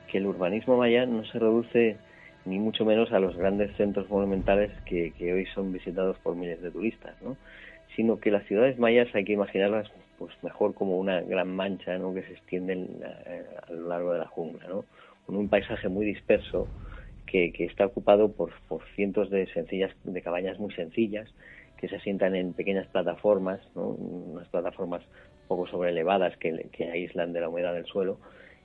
que 0.07 0.19
el 0.19 0.27
urbanismo 0.27 0.77
maya 0.77 1.05
no 1.05 1.25
se 1.25 1.39
reduce 1.39 1.97
ni 2.45 2.59
mucho 2.59 2.85
menos 2.85 3.11
a 3.11 3.19
los 3.19 3.35
grandes 3.35 3.75
centros 3.77 4.09
monumentales 4.09 4.71
que, 4.85 5.13
hoy 5.33 5.45
son 5.47 5.71
visitados 5.71 6.17
por 6.19 6.35
miles 6.35 6.61
de 6.61 6.71
turistas, 6.71 7.15
¿no? 7.21 7.37
sino 7.95 8.19
que 8.19 8.31
las 8.31 8.45
ciudades 8.45 8.79
mayas 8.79 9.13
hay 9.13 9.25
que 9.25 9.33
imaginarlas 9.33 9.91
pues 10.17 10.31
mejor 10.43 10.73
como 10.73 10.97
una 10.97 11.21
gran 11.21 11.53
mancha 11.55 11.97
¿no? 11.97 12.13
que 12.13 12.23
se 12.23 12.33
extiende 12.33 12.73
eh, 12.73 13.43
a, 13.67 13.71
lo 13.71 13.87
largo 13.87 14.13
de 14.13 14.19
la 14.19 14.27
jungla, 14.27 14.67
¿no? 14.67 14.85
con 15.25 15.35
un 15.35 15.49
paisaje 15.49 15.89
muy 15.89 16.05
disperso 16.05 16.67
que, 17.25 17.53
está 17.59 17.85
ocupado 17.85 18.31
por, 18.31 18.51
cientos 18.95 19.29
de 19.29 19.47
sencillas 19.53 19.91
de 20.03 20.21
cabañas 20.21 20.59
muy 20.59 20.73
sencillas 20.73 21.29
que 21.77 21.87
se 21.87 21.95
asientan 21.95 22.35
en 22.35 22.53
pequeñas 22.53 22.87
plataformas, 22.87 23.59
¿no? 23.75 23.87
unas 23.87 24.47
plataformas 24.49 25.01
poco 25.51 25.67
sobreelevadas 25.67 26.37
que, 26.37 26.69
que 26.71 26.89
aíslan 26.89 27.33
de 27.33 27.41
la 27.41 27.49
humedad 27.49 27.73
del 27.73 27.85
suelo 27.85 28.17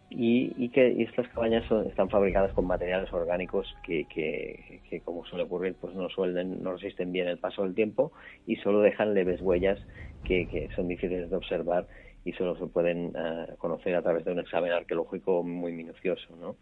y, 0.08 0.68
que 0.68 1.02
estas 1.02 1.26
cabañas 1.30 1.64
están 1.88 2.08
fabricadas 2.08 2.52
con 2.52 2.64
materiales 2.64 3.12
orgánicos 3.12 3.66
que, 3.82 4.06
que, 4.08 5.00
como 5.04 5.24
suele 5.24 5.42
ocurrir, 5.42 5.74
pues 5.80 5.96
no 5.96 6.08
suelen, 6.08 6.62
no 6.62 6.74
resisten 6.74 7.10
bien 7.10 7.26
el 7.26 7.38
paso 7.38 7.64
del 7.64 7.74
tiempo 7.74 8.12
y 8.46 8.54
solo 8.56 8.82
dejan 8.82 9.14
leves 9.14 9.40
huellas 9.40 9.80
que, 10.22 10.68
son 10.76 10.86
difíciles 10.86 11.28
de 11.28 11.34
observar 11.34 11.88
y 12.24 12.32
solo 12.34 12.56
se 12.56 12.66
pueden 12.66 13.16
ah, 13.16 13.46
conocer 13.58 13.96
a 13.96 14.02
través 14.02 14.24
de 14.24 14.30
un 14.30 14.38
examen 14.38 14.70
arqueológico 14.70 15.42
muy 15.42 15.72
minucioso, 15.72 16.36
¿no? 16.40 16.54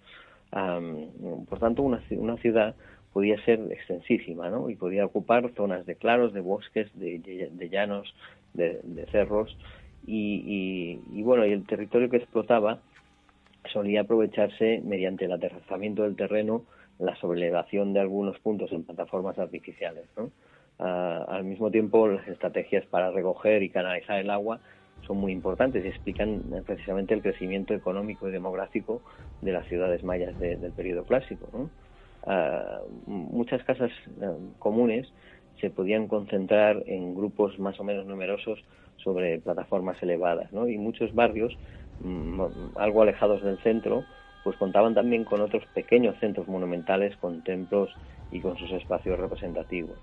por 1.49 1.59
tanto, 1.59 1.83
una, 1.83 2.01
una 2.11 2.37
ciudad 2.37 2.77
podía 3.13 3.37
ser 3.45 3.61
extensísima, 3.73 4.51
¿no? 4.51 4.71
Y 4.71 4.77
podía 4.77 5.05
ocupar 5.05 5.51
zonas 5.57 5.85
de 5.85 5.97
claros, 5.97 6.33
de 6.33 6.41
bosques, 6.41 6.89
de, 6.95 7.19
de 7.51 7.69
llanos, 7.69 8.15
de, 8.55 9.07
cerros 9.11 9.57
y, 10.07 11.01
y, 11.13 11.23
bueno, 11.23 11.47
y 11.47 11.53
el 11.53 11.67
territorio 11.67 12.11
que 12.11 12.19
explotaba 12.19 12.81
solía 13.73 14.03
aprovecharse 14.03 14.83
mediante 14.85 15.25
el 15.25 15.33
aterrazamiento 15.33 16.03
del 16.03 16.17
terreno, 16.17 16.65
la 16.99 17.17
sobrelevación 17.17 17.93
de 17.93 18.01
algunos 18.01 18.39
puntos 18.41 18.71
en 18.73 18.85
plataformas 18.85 19.39
artificiales. 19.39 20.05
Ah, 20.79 21.25
al 21.29 21.45
mismo 21.45 21.71
tiempo, 21.71 22.09
las 22.09 22.27
estrategias 22.29 22.85
para 22.87 23.11
recoger 23.11 23.63
y 23.63 23.71
canalizar 23.71 24.19
el 24.19 24.31
agua 24.31 24.61
son 25.07 25.19
muy 25.19 25.33
importantes 25.33 25.85
y 25.85 25.89
explican 25.89 26.43
eh, 26.53 26.63
precisamente 26.65 27.15
el 27.15 27.23
crecimiento 27.23 27.75
económico 27.75 28.29
y 28.29 28.33
demográfico 28.33 29.03
de 29.41 29.53
las 29.53 29.67
ciudades 29.67 30.03
mayas 30.03 30.39
del 30.39 30.73
periodo 30.73 31.05
clásico. 31.05 31.71
Ah, 32.27 32.81
muchas 33.07 33.63
casas 33.65 33.91
eh, 34.21 34.31
comunes 34.59 35.13
se 35.61 35.71
podían 35.71 36.09
concentrar 36.09 36.83
en 36.87 37.15
grupos 37.15 37.59
más 37.59 37.79
o 37.79 37.85
menos 37.85 38.07
numerosos 38.07 38.59
sobre 39.05 39.39
plataformas 39.39 40.03
elevadas 40.03 40.51
y 40.53 40.79
muchos 40.79 41.15
barrios 41.15 41.57
Mm, 42.01 42.41
algo 42.77 43.03
alejados 43.03 43.43
del 43.43 43.59
centro, 43.59 44.05
pues 44.43 44.57
contaban 44.57 44.95
también 44.95 45.25
con 45.25 45.41
otros 45.41 45.65
pequeños 45.75 46.19
centros 46.19 46.49
monumentales 46.49 47.17
con 47.17 47.43
templos 47.43 47.91
y 48.31 48.41
con 48.41 48.57
sus 48.59 48.71
espacios 48.73 49.19
representativos. 49.19 49.97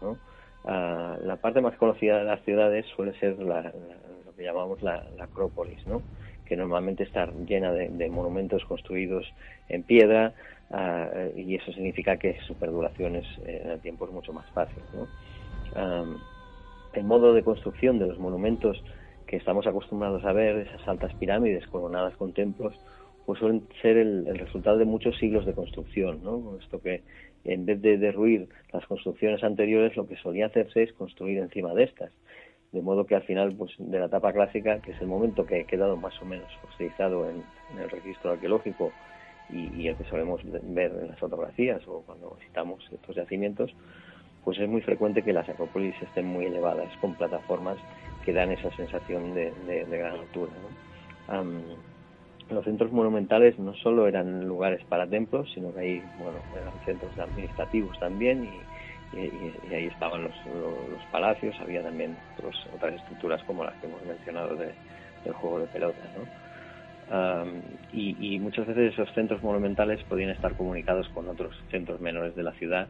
Ah, 0.65 1.17
la 1.23 1.35
parte 1.37 1.61
más 1.61 1.75
conocida 1.75 2.19
de 2.19 2.25
las 2.25 2.43
ciudades 2.43 2.85
suele 2.95 3.13
ser 3.19 3.37
lo 3.39 4.35
que 4.35 4.43
llamamos 4.43 4.81
la, 4.81 5.03
Acrópolis, 5.19 5.85
¿no? 5.85 6.01
que 6.45 6.55
normalmente 6.55 7.03
está 7.03 7.31
llena 7.47 7.71
de, 7.71 8.09
monumentos 8.09 8.65
construidos 8.65 9.25
en 9.69 9.83
piedra 9.83 10.33
ah, 10.71 11.09
y 11.35 11.55
eso 11.55 11.71
significa 11.71 12.17
que 12.17 12.37
su 12.47 12.55
perduración 12.55 13.17
es, 13.17 13.27
eh, 13.45 13.61
en 13.63 13.71
el 13.71 13.79
tiempo 13.79 14.05
es 14.05 14.11
mucho 14.11 14.33
más 14.33 14.49
fácil. 14.51 14.83
Ah, 15.75 16.05
el 16.93 17.03
modo 17.03 17.33
de 17.33 17.43
construcción 17.43 17.99
de 17.99 18.07
los 18.07 18.19
monumentos 18.19 18.81
que 19.27 19.37
estamos 19.37 19.65
acostumbrados 19.65 20.25
a 20.25 20.33
ver, 20.33 20.57
esas 20.57 20.85
altas 20.87 21.13
pirámides 21.15 21.65
coronadas 21.67 22.15
con 22.17 22.33
templos, 22.33 22.73
pues 23.25 23.39
suelen 23.39 23.63
ser 23.81 23.97
el, 23.97 24.25
resultado 24.37 24.77
de 24.77 24.85
muchos 24.85 25.17
siglos 25.17 25.45
de 25.45 25.53
construcción, 25.53 26.21
¿no? 26.23 26.57
Esto 26.59 26.81
que 26.81 27.01
en 27.45 27.65
vez 27.65 27.81
de 27.81 27.97
derruir 27.97 28.49
las 28.73 28.85
construcciones 28.87 29.43
anteriores, 29.43 29.95
lo 29.95 30.07
que 30.07 30.17
solía 30.17 30.47
hacerse 30.47 30.83
es 30.83 30.93
construir 30.93 31.37
encima 31.37 31.73
de 31.73 31.83
estas. 31.83 32.11
De 32.71 32.81
modo 32.81 33.05
que 33.05 33.15
al 33.15 33.23
final, 33.23 33.53
pues 33.55 33.71
de 33.77 33.99
la 33.99 34.05
etapa 34.05 34.33
clásica, 34.33 34.81
que 34.81 34.91
es 34.91 35.01
el 35.01 35.07
momento 35.07 35.45
que 35.45 35.61
ha 35.61 35.63
quedado 35.65 35.97
más 35.97 36.19
o 36.21 36.25
menos 36.25 36.51
fosilizado 36.61 37.29
en, 37.29 37.43
el 37.79 37.89
registro 37.89 38.31
arqueológico 38.31 38.91
y, 39.49 39.81
y, 39.81 39.87
el 39.87 39.95
que 39.95 40.03
solemos 40.05 40.41
ver 40.43 40.91
en 41.01 41.07
las 41.07 41.19
fotografías 41.19 41.81
o 41.87 42.01
cuando 42.05 42.35
visitamos 42.39 42.83
estos 42.91 43.15
yacimientos, 43.15 43.73
pues 44.43 44.57
es 44.59 44.67
muy 44.67 44.81
frecuente 44.81 45.21
que 45.21 45.33
las 45.33 45.47
acrópolis 45.47 45.95
estén 46.01 46.25
muy 46.25 46.45
elevadas, 46.45 46.89
con 46.99 47.15
plataformas 47.15 47.77
que 48.25 48.33
dan 48.33 48.51
esa 48.51 48.71
sensación 48.75 49.33
de, 49.33 49.51
gran 49.89 50.13
altura. 50.13 50.51
los 52.49 52.65
centros 52.65 52.91
monumentales 52.91 53.57
no 53.59 53.73
solo 53.75 54.07
eran 54.07 54.47
lugares 54.47 54.83
para 54.85 55.07
templos, 55.07 55.49
sino 55.53 55.73
que 55.73 55.79
ahí 55.79 56.03
bueno, 56.17 56.39
eran 56.59 56.73
centros 56.85 57.17
administrativos 57.17 57.97
también 57.99 58.45
y, 58.45 58.61
ahí 59.73 59.87
estaban 59.87 60.23
los, 60.23 60.33
palacios, 61.11 61.53
había 61.59 61.83
también 61.83 62.15
otras 62.73 62.93
estructuras 62.93 63.43
como 63.43 63.65
las 63.65 63.73
que 63.75 63.87
hemos 63.87 64.01
mencionado 64.05 64.55
del 64.55 65.33
juego 65.33 65.59
de 65.59 65.67
pelota. 65.67 65.99
y, 67.91 68.39
muchas 68.39 68.67
veces 68.67 68.93
esos 68.93 69.13
centros 69.13 69.43
monumentales 69.43 70.01
podían 70.05 70.29
estar 70.29 70.53
comunicados 70.55 71.09
con 71.09 71.27
otros 71.27 71.53
centros 71.69 71.99
menores 71.99 72.35
de 72.35 72.43
la 72.43 72.53
ciudad 72.53 72.87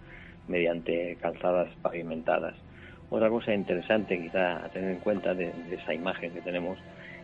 mediante 0.51 1.17
calzadas 1.21 1.69
pavimentadas. 1.81 2.53
Otra 3.09 3.29
cosa 3.29 3.53
interesante 3.53 4.21
quizá 4.21 4.63
a 4.63 4.69
tener 4.69 4.91
en 4.91 4.99
cuenta 4.99 5.33
de, 5.33 5.51
esa 5.71 5.93
imagen 5.93 6.31
que 6.31 6.41
tenemos 6.41 6.77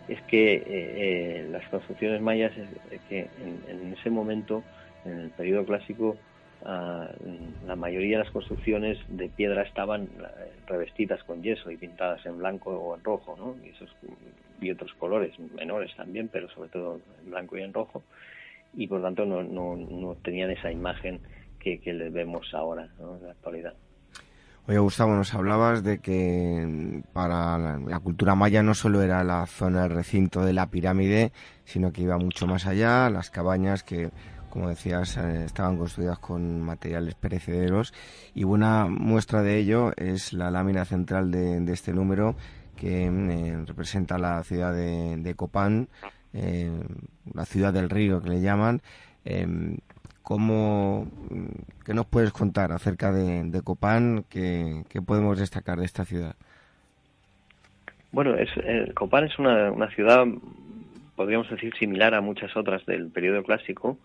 es 0.08 0.22
que 0.24 0.56
eh, 0.56 0.64
eh, 0.68 1.48
las 1.52 1.68
construcciones 1.70 2.22
mayas, 2.22 2.54
que 3.10 3.28
en, 3.70 3.94
ese 3.94 4.10
momento, 4.10 4.64
en 5.06 5.20
el 5.20 5.30
periodo 5.32 5.66
clásico, 5.66 6.18
ah, 6.66 7.10
la 7.66 7.76
mayoría 7.76 8.18
de 8.18 8.24
las 8.24 8.34
construcciones 8.34 8.98
de 9.10 9.28
piedra 9.30 9.64
estaban 9.64 10.04
eh, 10.04 10.08
revestidas 10.66 11.22
con 11.24 11.44
yeso 11.44 11.70
y 11.72 11.78
pintadas 11.78 12.26
en 12.26 12.38
blanco 12.38 12.72
o 12.72 12.96
en 12.96 13.04
rojo, 13.04 13.36
¿no? 13.38 13.56
y, 13.64 14.72
otros 14.72 14.94
colores 14.96 15.38
menores 15.56 15.96
también, 15.96 16.30
pero 16.30 16.50
sobre 16.50 16.70
todo 16.70 17.00
en 17.24 17.32
blanco 17.32 17.58
y 17.58 17.62
en 17.62 17.74
rojo, 17.74 18.04
y 18.74 18.88
por 18.88 19.02
tanto 19.02 19.26
no, 19.26 19.44
no 19.44 20.16
tenían 20.22 20.52
esa 20.52 20.72
imagen 20.72 21.22
que, 21.68 21.80
que 21.80 21.94
vemos 22.10 22.54
ahora 22.54 22.88
en 23.00 23.26
la 23.26 23.32
actualidad. 23.32 23.74
Oye, 24.70 24.80
Gustavo, 24.80 25.16
nos 25.16 25.34
hablabas 25.34 25.82
de 25.82 26.00
que 26.00 27.02
para 27.14 27.58
la, 27.58 28.00
cultura 28.02 28.36
maya 28.36 28.62
no 28.62 28.74
solo 28.74 29.02
era 29.02 29.24
la 29.24 29.46
zona 29.46 29.84
del 29.84 29.92
recinto 29.92 30.44
de 30.44 30.52
la 30.52 30.70
pirámide, 30.70 31.32
sino 31.64 31.94
que 31.94 32.02
iba 32.02 32.18
mucho 32.18 32.48
más 32.48 32.66
allá, 32.66 33.10
las 33.10 33.30
cabañas 33.30 33.84
que, 33.84 34.10
como 34.50 34.68
decías, 34.68 35.16
eh, 35.16 35.46
estaban 35.46 35.78
construidas 35.78 36.20
con 36.20 36.62
materiales 36.62 37.16
perecederos. 37.16 37.94
Y 38.36 38.44
buena 38.44 38.88
muestra 38.90 39.42
de 39.42 39.58
ello 39.58 39.94
es 39.96 40.34
la 40.34 40.52
lámina 40.52 40.84
central 40.84 41.32
de, 41.32 41.64
este 41.72 41.94
número, 41.94 42.36
que 42.76 43.06
eh, 43.06 43.64
representa 43.66 44.18
la 44.18 44.44
ciudad 44.44 44.74
de, 44.74 45.34
Copán, 45.38 45.88
eh, 46.34 46.78
la 47.34 47.46
ciudad 47.46 47.72
del 47.72 47.90
río 47.90 48.22
que 48.22 48.32
le 48.32 48.42
llaman. 48.42 48.82
¿Cómo, 50.28 51.08
¿Qué 51.86 51.94
nos 51.94 52.06
puedes 52.06 52.34
contar 52.34 52.74
acerca 52.74 53.14
de, 53.14 53.62
Copán? 53.64 54.26
¿Qué, 54.30 54.84
podemos 55.06 55.40
destacar 55.40 55.78
de 55.78 55.86
esta 55.86 56.04
ciudad? 56.04 56.36
Bueno, 58.12 58.36
es, 58.36 58.50
eh, 58.58 58.92
Copán 58.94 59.24
es 59.24 59.40
una, 59.40 59.72
una, 59.72 59.90
ciudad, 59.92 60.26
podríamos 61.16 61.50
decir, 61.50 61.74
similar 61.80 62.14
a 62.14 62.20
muchas 62.20 62.58
otras 62.58 62.86
del 62.86 63.08
periodo 63.08 63.42
clásico, 63.42 63.98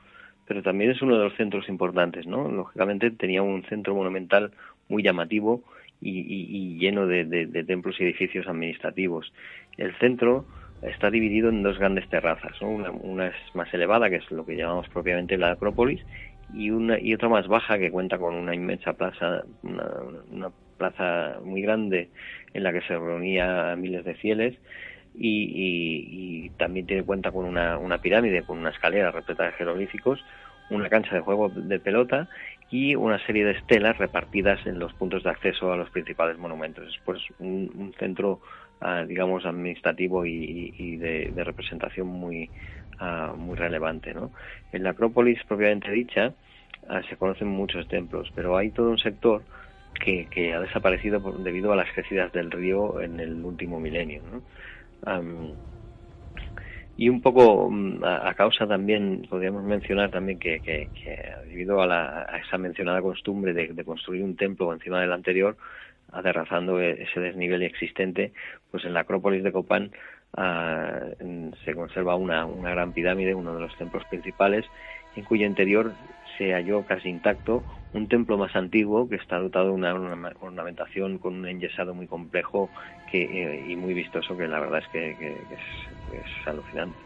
pero 0.47 0.63
también 0.63 0.93
es 0.93 1.03
uno 1.03 1.19
de 1.19 1.25
los 1.25 1.35
centros 1.35 1.69
importantes, 1.69 2.25
¿no? 2.25 2.49
Lógicamente 2.49 3.11
tenía 3.11 3.43
un 3.43 3.65
centro 3.65 3.97
monumental 3.97 4.53
muy 4.89 5.03
llamativo 5.03 5.65
y, 6.01 6.79
lleno 6.79 7.09
de, 7.09 7.65
templos 7.67 7.97
y 7.99 8.05
edificios 8.05 8.47
administrativos. 8.47 9.33
El 9.77 9.93
centro 9.99 10.45
está 10.83 11.11
dividido 11.11 11.49
en 11.49 11.63
dos 11.63 11.79
grandes 11.79 12.09
terrazas, 12.09 12.61
una, 12.61 13.29
es 13.29 13.55
más 13.55 13.73
elevada, 13.73 14.11
que 14.11 14.17
es 14.17 14.31
lo 14.31 14.45
que 14.45 14.57
llamamos 14.57 14.89
propiamente 14.89 15.39
la 15.39 15.53
Acrópolis, 15.53 16.05
y, 16.55 16.71
una, 16.71 16.99
y 16.99 17.15
otra 17.15 17.29
más 17.29 17.47
baja 17.49 17.79
que 17.79 17.91
cuenta 17.91 18.19
con 18.19 18.35
una 18.35 18.55
inmensa 18.55 18.93
plaza, 18.93 19.43
una, 19.63 20.51
plaza 20.77 21.39
muy 21.45 21.63
grande 21.63 22.11
en 22.53 22.65
la 22.65 22.73
que 22.73 22.81
se 22.83 22.99
reunía 22.99 23.77
miles 23.77 24.05
de 24.05 24.15
fieles 24.15 24.59
y, 25.15 26.51
también 26.59 26.87
tiene 26.87 27.05
cuenta 27.05 27.31
con 27.31 27.45
una, 27.45 27.79
una, 27.79 27.99
pirámide, 27.99 28.43
con 28.43 28.59
una 28.59 28.71
escalera 28.71 29.11
repleta 29.11 29.45
de 29.45 29.53
jeroglíficos, 29.53 30.25
una 30.71 30.89
cancha 30.89 31.15
de 31.15 31.21
juego 31.21 31.49
de 31.49 31.79
pelota 31.79 32.29
y 32.73 32.95
una 32.95 33.25
serie 33.27 33.45
de 33.45 33.53
estelas 33.53 33.99
repartidas 33.99 34.67
en 34.67 34.79
los 34.79 34.93
puntos 34.95 35.23
de 35.23 35.31
acceso 35.31 35.71
a 35.71 35.77
los 35.77 35.91
principales 35.91 36.39
monumentos. 36.39 36.89
Es 36.89 36.99
pues 37.05 37.21
un, 37.39 37.95
centro, 37.99 38.41
ah, 38.83 39.05
digamos, 39.07 39.47
administrativo 39.47 40.27
y, 40.27 40.97
de, 40.97 41.45
representación 41.45 42.07
muy, 42.07 42.51
ah, 42.99 43.35
muy 43.37 43.57
relevante. 43.57 44.15
¿no? 44.15 44.31
En 44.73 44.83
la 44.83 44.91
Acrópolis 44.91 45.43
propiamente 45.45 45.91
dicha 45.91 46.35
se 47.09 47.17
conocen 47.17 47.47
muchos 47.47 47.87
templos, 47.87 48.33
pero 48.35 48.57
hay 48.57 48.71
todo 48.71 48.91
un 48.91 48.99
sector 48.99 49.43
que, 50.05 50.27
que 50.27 50.53
ha 50.53 50.59
desaparecido 50.59 51.21
debido 51.39 51.73
a 51.73 51.77
las 51.77 51.89
crecidas 51.93 52.33
del 52.33 52.51
río 52.51 53.01
en 53.01 53.21
el 53.21 53.45
último 53.45 53.79
milenio. 53.79 54.21
¿no? 54.33 54.43
y 56.97 57.09
un 57.09 57.21
poco 57.21 57.69
mm, 57.71 58.05
a, 58.05 58.35
causa 58.35 58.67
también, 58.67 59.27
podríamos 59.29 59.65
mencionar 59.65 60.11
también 60.11 60.39
que, 60.39 60.61
que, 60.61 60.89
debido 61.49 61.81
a, 61.81 61.87
la, 61.87 62.27
a, 62.29 62.39
esa 62.39 62.59
mencionada 62.59 63.01
costumbre 63.01 63.53
de, 63.53 63.85
construir 63.85 64.23
un 64.23 64.37
templo 64.37 64.73
encima 64.73 65.01
del 65.01 65.13
anterior, 65.13 65.57
aterrazando 66.13 66.81
e, 66.81 67.03
ese 67.03 67.21
desnivel 67.21 67.63
existente, 67.63 68.33
pues 68.71 68.85
en 68.85 68.95
la 68.95 69.01
Acrópolis 69.01 69.43
de 69.43 69.53
Copán 69.53 69.91
ah, 70.37 71.01
se 71.65 71.75
conserva 71.75 72.17
una, 72.17 72.47
una 72.47 72.71
gran 72.71 72.93
pirámide, 72.93 73.35
uno 73.35 73.55
de 73.55 73.61
los 73.61 73.77
templos 73.77 74.05
principales, 74.07 74.65
en 75.17 75.25
cuyo 75.25 75.47
interior 75.47 75.93
se 76.39 76.53
halló 76.53 76.85
casi 76.87 77.09
intacto 77.09 77.63
un 77.93 78.09
templo 78.09 78.39
más 78.39 78.55
antiguo 78.57 79.09
que 79.09 79.17
está 79.17 79.39
dotado 79.39 79.67
de 79.67 79.73
una, 79.73 79.95
ornamentación 80.41 81.19
con 81.19 81.35
un 81.35 81.47
enyesado 81.47 81.95
muy 81.95 82.07
complejo 82.07 82.71
que, 83.11 83.23
eh, 83.23 83.67
y 83.69 83.77
muy 83.77 83.95
vistoso 83.95 84.37
que 84.37 84.49
la 84.49 84.61
verdad 84.61 84.81
es 84.81 84.89
que, 84.89 85.11
es, 85.11 86.47
alucinante. 86.47 86.97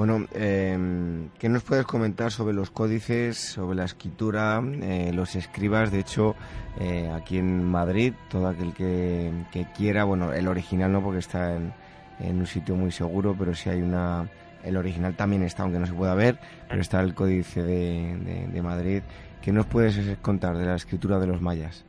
Bueno, 0.00 0.26
eh, 0.32 0.78
¿qué 1.38 1.50
nos 1.50 1.62
puedes 1.62 1.84
comentar 1.84 2.30
sobre 2.30 2.54
los 2.54 2.70
códices, 2.70 3.36
sobre 3.36 3.76
la 3.76 3.84
escritura, 3.84 4.62
eh, 4.80 5.12
los 5.12 5.36
escribas? 5.36 5.92
De 5.92 6.00
hecho, 6.00 6.36
eh, 6.80 7.10
aquí 7.14 7.36
en 7.36 7.62
Madrid, 7.62 8.14
todo 8.30 8.48
aquel 8.48 8.72
que, 8.72 9.30
quiera, 9.76 10.04
bueno, 10.04 10.32
el 10.32 10.48
original 10.48 10.90
no 10.90 11.02
porque 11.02 11.18
está 11.18 11.54
en, 11.54 11.74
un 12.18 12.46
sitio 12.46 12.76
muy 12.76 12.92
seguro, 12.92 13.36
pero 13.38 13.52
si 13.52 13.68
hay 13.68 13.82
una 13.82 14.26
el 14.64 14.78
original 14.78 15.16
también 15.16 15.42
está, 15.42 15.64
aunque 15.64 15.78
no 15.78 15.84
se 15.84 15.92
pueda 15.92 16.14
ver, 16.14 16.38
pero 16.66 16.80
está 16.80 17.02
el 17.02 17.12
Códice 17.12 17.62
de, 17.62 18.62
Madrid. 18.62 19.02
¿Qué 19.42 19.52
nos 19.52 19.66
puedes 19.66 20.16
contar 20.22 20.56
de 20.56 20.64
la 20.64 20.76
escritura 20.76 21.18
de 21.18 21.26
los 21.26 21.42
mayas? 21.42 21.84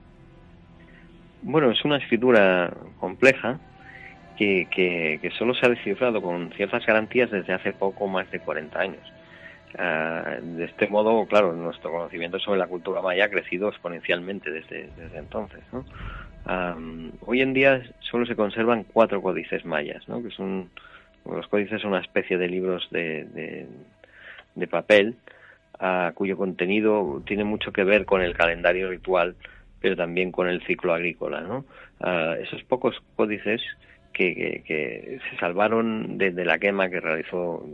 Bueno, 1.44 1.72
es 1.72 1.86
una 1.86 1.96
escritura 1.96 2.74
compleja 3.00 3.58
que, 4.42 5.32
solo 5.38 5.54
se 5.54 5.66
ha 5.66 5.70
descifrado 5.70 6.22
con 6.22 6.52
ciertas 6.54 6.86
garantías 6.86 7.30
desde 7.30 7.54
hace 7.54 7.74
poco 7.74 8.08
más 8.08 8.30
de 8.32 8.40
40 8.40 8.80
años. 8.80 9.14
Ah, 9.78 10.38
de 10.42 10.66
este 10.66 10.88
modo, 10.88 11.26
claro, 11.28 11.54
nuestro 11.54 11.92
conocimiento 11.92 12.40
sobre 12.40 12.60
la 12.60 12.68
cultura 12.68 13.02
maya 13.02 13.26
ha 13.26 13.30
crecido 13.30 13.70
exponencialmente 13.70 14.52
desde, 14.52 14.90
entonces. 15.14 15.62
hoy 17.26 17.42
en 17.42 17.54
día 17.54 17.82
solo 18.00 18.26
se 18.26 18.36
conservan 18.36 18.84
cuatro 18.84 19.22
códices 19.22 19.64
mayas, 19.64 20.08
¿no? 20.10 20.22
que 20.24 20.32
son 20.32 20.70
los 21.24 21.48
códices 21.48 21.80
son 21.82 21.92
una 21.92 22.02
especie 22.02 22.38
de 22.40 22.48
libros 22.48 22.88
de, 22.90 23.68
de, 24.56 24.68
papel 24.68 25.16
cuyo 26.16 26.36
contenido 26.36 27.22
tiene 27.28 27.44
mucho 27.44 27.72
que 27.72 27.84
ver 27.84 28.06
con 28.06 28.22
el 28.22 28.34
calendario 28.36 28.90
ritual, 28.90 29.36
pero 29.80 29.96
también 29.96 30.32
con 30.32 30.50
el 30.50 30.66
ciclo 30.66 30.94
agrícola. 30.94 31.42
¿no? 31.42 31.64
esos 32.40 32.64
pocos 32.64 33.02
códices 33.16 33.62
que, 34.14 34.64
que, 34.66 35.20
se 35.30 35.38
salvaron 35.38 36.18
de, 36.18 36.32
la 36.46 36.60
quema 36.60 36.90
que 36.90 37.00
realizó, 37.00 37.66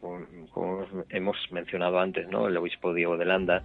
como, 0.00 0.86
hemos 1.10 1.36
mencionado 1.50 2.00
antes, 2.00 2.28
¿no? 2.28 2.48
el 2.48 2.56
obispo 2.56 2.94
Diego 2.94 3.16
de 3.16 3.24
Landa, 3.24 3.62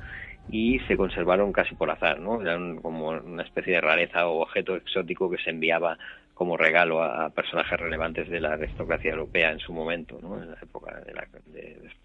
y 0.49 0.79
se 0.87 0.97
conservaron 0.97 1.53
casi 1.53 1.73
por 1.75 1.89
azar, 1.89 2.19
¿no? 2.19 2.41
Eran 2.41 2.81
como 2.81 3.09
una 3.09 3.43
especie 3.43 3.75
de 3.75 3.81
rareza 3.81 4.27
o 4.27 4.41
objeto 4.41 4.75
exótico 4.75 5.29
que 5.29 5.37
se 5.37 5.51
enviaba 5.51 5.97
como 6.33 6.57
regalo 6.57 7.01
a, 7.03 7.29
personajes 7.29 7.79
relevantes 7.79 8.29
de 8.29 8.39
la 8.39 8.53
aristocracia 8.53 9.11
europea 9.11 9.51
en 9.51 9.59
su 9.59 9.71
momento, 9.71 10.19
¿no? 10.21 10.41
en 10.41 10.51
la 10.51 10.57
época 10.61 10.99
de 11.01 11.13
la, 11.13 11.27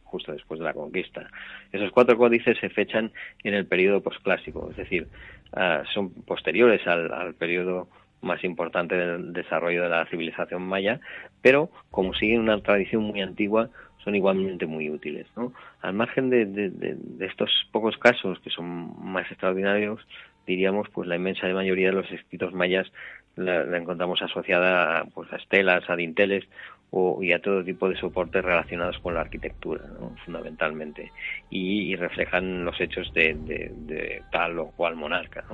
justo 0.04 0.32
después 0.32 0.60
de 0.60 0.66
la 0.66 0.74
conquista. 0.74 1.28
Esos 1.72 1.90
cuatro 1.90 2.16
códices 2.16 2.58
se 2.58 2.68
fechan 2.68 3.10
en 3.42 3.54
el 3.54 3.66
periodo 3.66 4.02
posclásico, 4.02 4.68
es 4.70 4.76
decir, 4.76 5.08
ah, 5.54 5.82
son 5.92 6.10
posteriores 6.10 6.86
al 6.86 7.34
periodo 7.34 7.88
más 8.20 8.42
importante 8.44 8.96
del 8.96 9.32
desarrollo 9.32 9.84
de 9.84 9.88
la 9.88 10.06
civilización 10.06 10.62
maya, 10.62 11.00
pero 11.42 11.70
como 11.90 12.14
siguen 12.14 12.40
una 12.40 12.60
tradición 12.60 13.02
muy 13.02 13.20
antigua, 13.20 13.70
son 14.04 14.14
igualmente 14.14 14.66
muy 14.66 14.90
útiles. 14.90 15.26
¿no? 15.36 15.52
Al 15.82 15.94
margen 15.94 16.30
de, 16.30 16.96
estos 17.20 17.50
pocos 17.72 17.96
casos 17.98 18.38
que 18.40 18.50
son 18.50 18.94
más 19.04 19.30
extraordinarios, 19.30 20.00
diríamos, 20.46 20.88
pues 20.90 21.06
la 21.08 21.16
inmensa 21.16 21.46
mayoría 21.48 21.88
de 21.88 21.96
los 21.96 22.10
escritos 22.10 22.54
mayas 22.54 22.90
la, 23.36 23.76
encontramos 23.76 24.20
asociada 24.22 25.00
a, 25.00 25.04
pues, 25.04 25.32
a 25.32 25.36
estelas, 25.36 25.88
a 25.88 25.96
dinteles 25.96 26.44
o, 26.90 27.22
y 27.22 27.32
a 27.32 27.40
todo 27.40 27.62
tipo 27.62 27.88
de 27.88 27.96
soportes 27.96 28.44
relacionados 28.44 28.98
con 29.00 29.14
la 29.14 29.20
arquitectura, 29.20 29.84
fundamentalmente, 30.24 31.12
y, 31.50 31.94
reflejan 31.96 32.64
los 32.64 32.80
hechos 32.80 33.12
de, 33.12 34.22
tal 34.32 34.58
o 34.58 34.70
cual 34.70 34.96
monarca. 34.96 35.44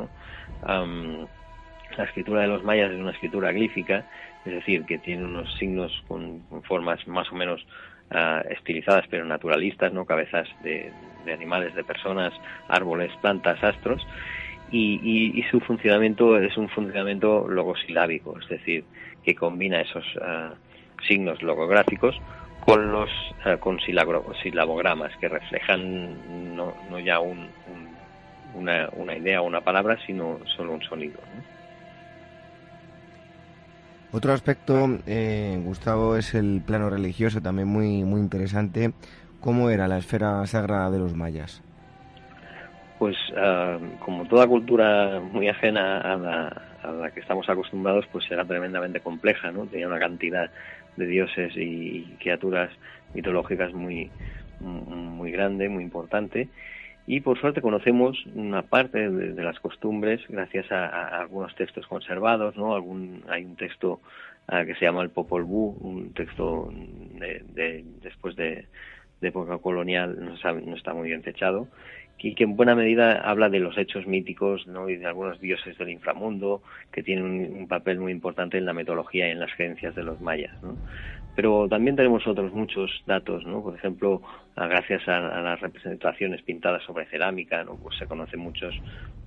La 1.96 2.04
escritura 2.04 2.42
de 2.42 2.48
los 2.48 2.62
mayas 2.64 2.90
es 2.90 2.98
una 2.98 3.12
escritura 3.12 3.52
glífica, 3.52 4.04
es 4.44 4.52
decir, 4.52 4.84
que 4.84 4.98
tiene 4.98 5.24
unos 5.24 5.52
signos 5.58 5.92
con, 6.08 6.42
formas 6.64 7.06
más 7.08 7.30
o 7.32 7.34
menos 7.34 7.64
ah, 8.10 8.42
estilizadas 8.50 9.06
pero 9.08 9.24
naturalistas, 9.24 9.92
no 9.92 10.04
cabezas 10.04 10.48
de, 10.62 10.92
animales, 11.32 11.74
de 11.74 11.84
personas, 11.84 12.32
árboles, 12.68 13.10
plantas, 13.20 13.62
astros, 13.62 14.06
y, 14.70 15.44
su 15.50 15.60
funcionamiento 15.60 16.36
es 16.36 16.56
un 16.56 16.68
funcionamiento 16.68 17.46
logosilábico, 17.46 18.40
es 18.40 18.48
decir, 18.48 18.84
que 19.22 19.34
combina 19.34 19.80
esos 19.80 20.04
ah, 20.20 20.54
signos 21.06 21.42
logográficos 21.42 22.20
con 22.64 22.90
los 22.92 23.10
uh, 23.44 23.58
con 23.58 23.78
silabogramas 23.80 25.14
que 25.18 25.28
reflejan 25.28 26.56
no, 26.56 26.74
no 26.90 26.98
ya 26.98 27.20
un, 27.20 27.48
una, 28.54 28.88
una, 28.92 29.16
idea 29.16 29.42
o 29.42 29.46
una 29.46 29.60
palabra, 29.60 29.98
sino 30.06 30.40
solo 30.56 30.72
un 30.72 30.82
sonido. 30.82 31.18
Otro 34.14 34.32
aspecto, 34.32 34.98
eh, 35.06 35.60
Gustavo, 35.64 36.16
es 36.16 36.34
el 36.34 36.62
plano 36.64 36.88
religioso, 36.88 37.42
también 37.42 37.66
muy, 37.66 38.04
muy 38.04 38.20
interesante. 38.20 38.92
¿Cómo 39.40 39.70
era 39.70 39.88
la 39.88 39.98
esfera 39.98 40.46
sagrada 40.46 40.90
de 40.90 41.00
los 41.00 41.14
mayas? 41.14 41.62
pues 43.04 43.16
ah, 43.36 43.78
como 43.98 44.24
toda 44.26 44.46
cultura 44.46 45.20
muy 45.20 45.46
ajena 45.48 45.98
a 46.00 46.16
la, 46.16 47.10
que 47.10 47.20
estamos 47.20 47.46
acostumbrados, 47.50 48.06
pues 48.10 48.24
era 48.30 48.46
tremendamente 48.46 49.00
compleja, 49.00 49.50
¿no? 49.52 49.66
Tenía 49.66 49.88
una 49.88 49.98
cantidad 49.98 50.50
de 50.96 51.06
dioses 51.06 51.52
y 51.54 52.04
criaturas 52.18 52.70
mitológicas 53.12 53.74
muy, 53.74 54.10
muy 54.60 55.32
grande, 55.32 55.68
muy 55.68 55.82
importante. 55.84 56.48
Y 57.06 57.20
por 57.20 57.38
suerte 57.38 57.60
conocemos 57.60 58.24
una 58.34 58.62
parte 58.62 59.10
de, 59.10 59.42
las 59.42 59.60
costumbres 59.60 60.22
gracias 60.28 60.72
a, 60.72 61.20
algunos 61.20 61.54
textos 61.54 61.86
conservados, 61.86 62.56
¿no? 62.56 62.74
Hay 63.28 63.44
un 63.44 63.56
texto 63.56 64.00
ah, 64.48 64.64
que 64.64 64.74
se 64.74 64.86
llama 64.86 65.02
el 65.02 65.10
Popol 65.10 65.44
Vuh, 65.44 65.76
un 65.80 66.14
texto 66.14 66.72
de, 66.72 67.84
después 68.02 68.36
de, 68.36 68.66
época 69.20 69.56
colonial, 69.56 70.18
no 70.22 70.76
está 70.76 70.92
muy 70.92 71.08
bien 71.08 71.22
fechado, 71.22 71.68
y 72.24 72.34
que 72.34 72.44
en 72.44 72.56
buena 72.56 72.74
medida 72.74 73.20
habla 73.20 73.50
de 73.50 73.58
los 73.58 73.76
hechos 73.76 74.06
míticos 74.06 74.66
¿no? 74.66 74.88
y 74.88 74.96
de 74.96 75.04
algunos 75.04 75.38
dioses 75.40 75.76
del 75.76 75.90
inframundo 75.90 76.62
que 76.90 77.02
tienen 77.02 77.54
un, 77.54 77.68
papel 77.68 77.98
muy 77.98 78.12
importante 78.12 78.56
en 78.56 78.64
la 78.64 78.72
metodología 78.72 79.28
y 79.28 79.32
en 79.32 79.40
las 79.40 79.52
creencias 79.54 79.94
de 79.94 80.04
los 80.04 80.22
mayas. 80.22 80.54
¿no? 80.62 80.74
Pero 81.34 81.68
también 81.68 81.96
tenemos 81.96 82.26
otros 82.26 82.52
muchos 82.52 83.02
datos, 83.06 83.44
¿no? 83.44 83.62
por 83.62 83.74
ejemplo, 83.74 84.22
gracias 84.56 85.06
a, 85.08 85.20
las 85.20 85.60
representaciones 85.60 86.42
pintadas 86.42 86.82
sobre 86.84 87.06
cerámica, 87.06 87.64
¿no? 87.64 87.76
pues 87.76 87.96
se 87.98 88.06
conocen 88.06 88.40
muchos, 88.40 88.74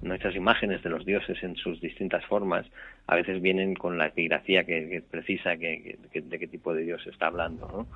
nuestras 0.01 0.35
imágenes 0.35 0.81
de 0.83 0.89
los 0.89 1.05
dioses 1.05 1.41
en 1.43 1.55
sus 1.57 1.81
distintas 1.81 2.23
formas, 2.25 2.65
a 3.07 3.15
veces 3.15 3.41
vienen 3.41 3.73
con 3.75 3.97
la 3.97 4.07
epigrafía 4.07 4.63
que, 4.63 5.03
precisa 5.09 5.57
que, 5.57 5.97
de 6.13 6.39
qué 6.39 6.47
tipo 6.47 6.73
de 6.73 6.83
dios 6.83 7.03
se 7.03 7.09
está 7.09 7.27
hablando. 7.27 7.87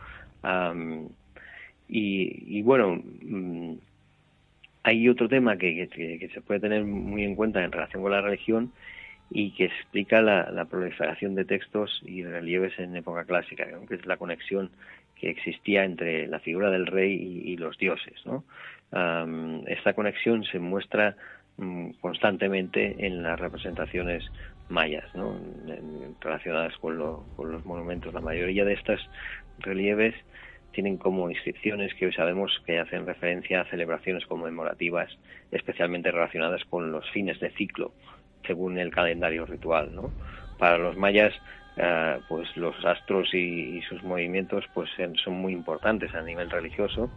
¿no? 0.43 1.09
y, 1.87 2.57
y, 2.57 2.61
bueno, 2.63 3.01
mm, 3.21 3.75
hay 4.83 5.07
otro 5.09 5.29
tema 5.29 5.57
que, 5.57 6.29
se 6.33 6.41
puede 6.41 6.59
tener 6.59 6.83
muy 6.83 7.23
en 7.23 7.35
cuenta 7.35 7.63
en 7.63 7.71
relación 7.71 8.01
con 8.01 8.11
la 8.11 8.21
religión 8.21 8.71
y 9.33 9.51
que 9.51 9.65
explica 9.65 10.21
la, 10.21 10.65
proliferación 10.65 11.35
de 11.35 11.45
textos 11.45 12.01
y 12.05 12.23
relieves 12.23 12.77
en 12.77 12.95
época 12.97 13.23
clásica, 13.23 13.65
que 13.87 13.95
es 13.95 14.05
la 14.05 14.17
conexión 14.17 14.69
que 15.15 15.29
existía 15.29 15.85
entre 15.85 16.27
la 16.27 16.39
figura 16.39 16.69
del 16.69 16.85
rey 16.85 17.13
y, 17.13 17.55
los 17.55 17.77
dioses. 17.77 18.21
esta 19.67 19.93
conexión 19.93 20.43
se 20.43 20.59
muestra 20.59 21.15
mm, 21.57 21.91
constantemente 22.01 23.05
en 23.05 23.23
las 23.23 23.39
representaciones 23.39 24.29
mayas, 24.67 25.05
relacionadas 26.19 26.75
con, 26.77 26.97
con, 27.37 27.51
los 27.51 27.65
monumentos. 27.65 28.13
La 28.13 28.21
mayoría 28.21 28.65
de 28.65 28.73
estos 28.73 28.99
relieves 29.59 30.15
tienen 30.73 30.97
como 30.97 31.29
inscripciones 31.29 31.93
que 31.95 32.07
hoy 32.07 32.13
sabemos 32.13 32.61
que 32.65 32.79
hacen 32.79 33.05
referencia 33.05 33.61
a 33.61 33.65
celebraciones 33.65 34.25
conmemorativas, 34.25 35.09
especialmente 35.51 36.11
relacionadas 36.11 36.65
con 36.65 36.91
los 36.91 37.09
fines 37.11 37.39
de 37.39 37.51
ciclo, 37.51 37.93
según 38.51 38.77
el 38.77 38.91
calendario 38.91 39.45
ritual. 39.45 39.95
¿no? 39.95 40.11
Para 40.57 40.77
los 40.77 40.97
mayas, 40.97 41.33
eh, 41.77 42.17
pues 42.27 42.55
los 42.57 42.75
astros 42.83 43.33
y, 43.33 43.81
sus 43.87 44.03
movimientos 44.03 44.65
pues 44.73 44.89
son 45.23 45.35
muy 45.35 45.53
importantes 45.53 46.13
a 46.13 46.21
nivel 46.21 46.49
religioso, 46.49 47.09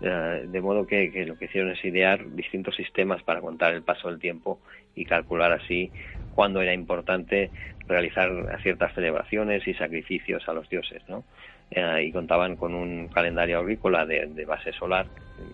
eh, 0.00 0.46
de 0.48 0.60
modo 0.60 0.86
que, 0.88 1.24
lo 1.26 1.38
que 1.38 1.44
hicieron 1.44 1.70
es 1.70 1.84
idear 1.84 2.28
distintos 2.34 2.74
sistemas 2.74 3.22
para 3.22 3.40
contar 3.40 3.72
el 3.72 3.82
paso 3.82 4.08
del 4.08 4.18
tiempo 4.18 4.58
y 4.96 5.04
calcular 5.04 5.52
así 5.52 5.92
cuándo 6.34 6.60
era 6.60 6.74
importante 6.74 7.50
realizar 7.86 8.58
ciertas 8.62 8.92
celebraciones 8.94 9.66
y 9.68 9.74
sacrificios 9.74 10.48
a 10.48 10.52
los 10.52 10.68
dioses, 10.68 11.02
¿no? 11.08 11.22
Eh, 11.70 12.04
y 12.06 12.12
contaban 12.12 12.56
con 12.56 12.74
un 12.74 13.06
calendario 13.08 13.60
agrícola 13.60 14.04
de, 14.06 14.44
base 14.44 14.72
solar 14.72 15.06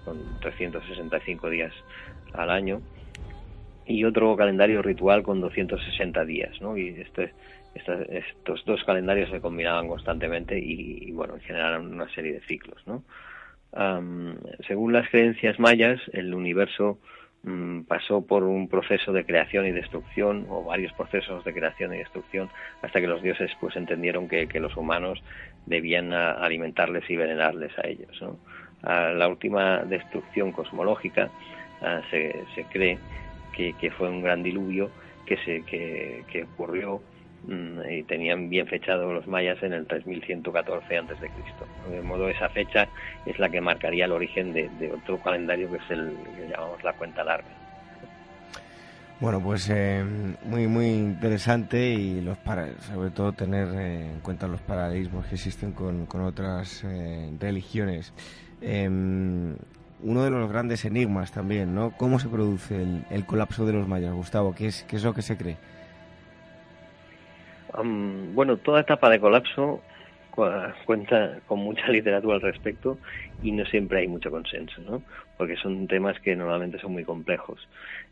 con 0.04 0.40
365 0.40 1.50
días 1.50 1.74
al 2.32 2.50
año 2.50 2.80
y 3.86 4.04
otro 4.04 4.36
calendario 4.36 4.82
ritual 4.82 5.22
con 5.22 5.40
260 5.40 6.24
días, 6.24 6.60
¿no? 6.60 6.76
Y 6.76 6.88
este, 6.88 7.32
estos 7.74 8.64
dos 8.64 8.82
calendarios 8.84 9.30
se 9.30 9.40
combinaban 9.40 9.88
constantemente 9.88 10.58
y, 10.58 11.12
bueno, 11.12 11.34
generaron 11.44 11.92
una 11.92 12.08
serie 12.10 12.32
de 12.32 12.40
ciclos, 12.40 12.82
¿no? 12.86 13.02
según 14.66 14.94
las 14.94 15.06
creencias 15.10 15.58
mayas, 15.58 16.00
el 16.14 16.32
universo 16.32 16.98
Mm, 17.46 17.82
pasó 17.82 18.26
por 18.26 18.42
un 18.42 18.68
proceso 18.68 19.12
de 19.12 19.24
creación 19.24 19.66
y 19.66 19.70
destrucción 19.70 20.46
o 20.48 20.64
varios 20.64 20.92
procesos 20.94 21.44
de 21.44 21.54
creación 21.54 21.94
y 21.94 21.98
destrucción 21.98 22.50
hasta 22.82 23.00
que 23.00 23.06
los 23.06 23.22
dioses 23.22 23.52
pues 23.60 23.76
entendieron 23.76 24.26
que, 24.26 24.48
los 24.58 24.76
humanos 24.76 25.22
debían 25.64 26.12
alimentarles 26.12 27.08
y 27.08 27.14
venerarles 27.14 27.70
a 27.78 27.86
ellos 27.86 28.20
la 28.82 29.28
última 29.28 29.84
destrucción 29.84 30.50
cosmológica 30.50 31.30
se, 32.10 32.34
se, 32.56 32.64
cree 32.64 32.98
que, 33.56 33.90
fue 33.90 34.08
un 34.10 34.22
gran 34.22 34.42
diluvio 34.42 34.90
que 35.24 35.36
se 35.38 35.62
que, 35.62 36.44
ocurrió 36.54 37.00
Mm, 37.46 37.78
y 37.90 38.02
tenían 38.02 38.48
bien 38.50 38.66
fechado 38.66 39.12
los 39.12 39.26
mayas 39.28 39.62
en 39.62 39.72
el 39.72 39.86
3114 39.86 40.98
antes 40.98 41.20
de 41.20 41.28
Cristo. 41.28 41.66
De 41.88 42.02
modo 42.02 42.28
esa 42.28 42.48
fecha 42.48 42.88
es 43.24 43.38
la 43.38 43.48
que 43.48 43.60
marcaría 43.60 44.06
el 44.06 44.12
origen 44.12 44.52
de, 44.52 44.68
otro 44.92 45.18
calendario 45.22 45.70
que 45.70 45.76
es 45.76 45.90
el 45.90 46.12
que 46.36 46.48
llamamos 46.48 46.82
la 46.82 46.92
cuenta 46.94 47.22
larga. 47.22 47.46
Bueno, 49.20 49.40
pues 49.40 49.70
eh, 49.70 50.04
muy 50.44 50.66
muy 50.66 50.86
interesante 50.88 51.88
y 51.88 52.20
los 52.20 52.36
para, 52.38 52.68
sobre 52.80 53.10
todo 53.10 53.32
tener 53.32 53.68
eh, 53.74 54.10
en 54.12 54.20
cuenta 54.20 54.48
los 54.48 54.60
paralelismos 54.60 55.26
que 55.26 55.36
existen 55.36 55.72
con, 55.72 56.06
otras 56.20 56.82
eh, 56.84 57.30
religiones. 57.38 58.12
Em, 58.60 59.54
uno 60.02 60.24
de 60.24 60.30
los 60.30 60.50
grandes 60.50 60.84
enigmas 60.84 61.32
también, 61.32 61.74
¿no? 61.74 61.92
¿Cómo 61.96 62.18
se 62.18 62.28
produce 62.28 62.84
el, 63.10 63.24
colapso 63.26 63.66
de 63.66 63.72
los 63.72 63.88
mayas, 63.88 64.12
Gustavo? 64.12 64.54
¿Qué 64.54 64.66
es, 64.66 64.84
qué 64.84 64.96
es 64.96 65.04
lo 65.04 65.14
que 65.14 65.22
se 65.22 65.36
cree? 65.36 65.56
bueno, 68.34 68.56
toda 68.56 68.80
etapa 68.80 69.10
de 69.10 69.20
colapso 69.20 69.82
cuenta 70.84 71.38
con 71.46 71.60
mucha 71.60 71.88
literatura 71.92 72.36
al 72.36 72.42
respecto 72.42 72.98
y 73.42 73.52
no 73.52 73.64
siempre 73.66 74.00
hay 74.00 74.08
mucho 74.08 74.30
consenso, 74.30 74.80
¿no? 74.82 75.02
Porque 75.36 75.56
son 75.56 75.86
temas 75.86 76.18
que 76.20 76.36
normalmente 76.36 76.78
son 76.78 76.92
muy 76.92 77.04
complejos. 77.04 77.66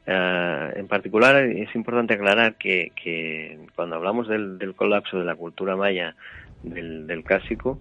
Ah, 0.07 0.71
en 0.75 0.87
particular, 0.87 1.37
es 1.37 1.75
importante 1.75 2.15
aclarar 2.15 2.57
que, 2.57 3.59
cuando 3.75 3.97
hablamos 3.97 4.29
del, 4.29 4.75
colapso 4.77 5.19
de 5.19 5.25
la 5.25 5.35
cultura 5.35 5.77
maya 5.77 6.15
del, 6.63 7.23
clásico, 7.25 7.79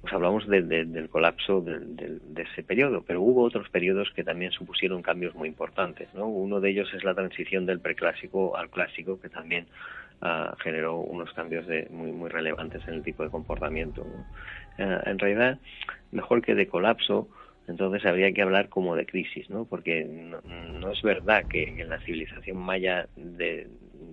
pues 0.00 0.12
hablamos 0.14 0.48
del 0.48 1.08
colapso 1.10 1.60
de 1.60 2.42
ese 2.42 2.62
periodo, 2.62 3.02
pero 3.06 3.20
hubo 3.20 3.42
otros 3.42 3.68
periodos 3.68 4.10
que 4.14 4.24
también 4.24 4.50
supusieron 4.50 5.02
cambios 5.02 5.34
muy 5.34 5.48
importantes, 5.48 6.08
¿no? 6.14 6.26
Uno 6.26 6.60
de 6.60 6.70
ellos 6.70 6.92
es 6.94 7.04
la 7.04 7.14
transición 7.14 7.66
del 7.66 7.80
preclásico 7.80 8.56
al 8.56 8.70
clásico, 8.70 9.20
que 9.20 9.28
también 9.28 9.66
generó 10.62 10.98
unos 10.98 11.32
cambios 11.32 11.66
de, 11.66 11.88
muy, 11.90 12.12
muy 12.12 12.28
relevantes 12.28 12.86
en 12.86 12.94
el 12.94 13.02
tipo 13.02 13.22
de 13.22 13.30
comportamiento. 13.30 14.06
Eh, 14.78 14.98
en 15.06 15.18
realidad, 15.18 15.58
mejor 16.12 16.42
que 16.42 16.54
de 16.54 16.66
colapso, 16.66 17.28
entonces 17.68 18.04
habría 18.04 18.32
que 18.32 18.42
hablar 18.42 18.68
como 18.68 18.96
de 18.96 19.06
crisis, 19.06 19.48
¿no? 19.48 19.64
Porque 19.64 20.04
no, 20.04 20.92
es 20.92 21.02
verdad 21.02 21.44
que 21.46 21.64
en 21.64 21.88
la 21.88 21.98
civilización 22.00 22.58
maya 22.58 23.06
de, 23.16 23.68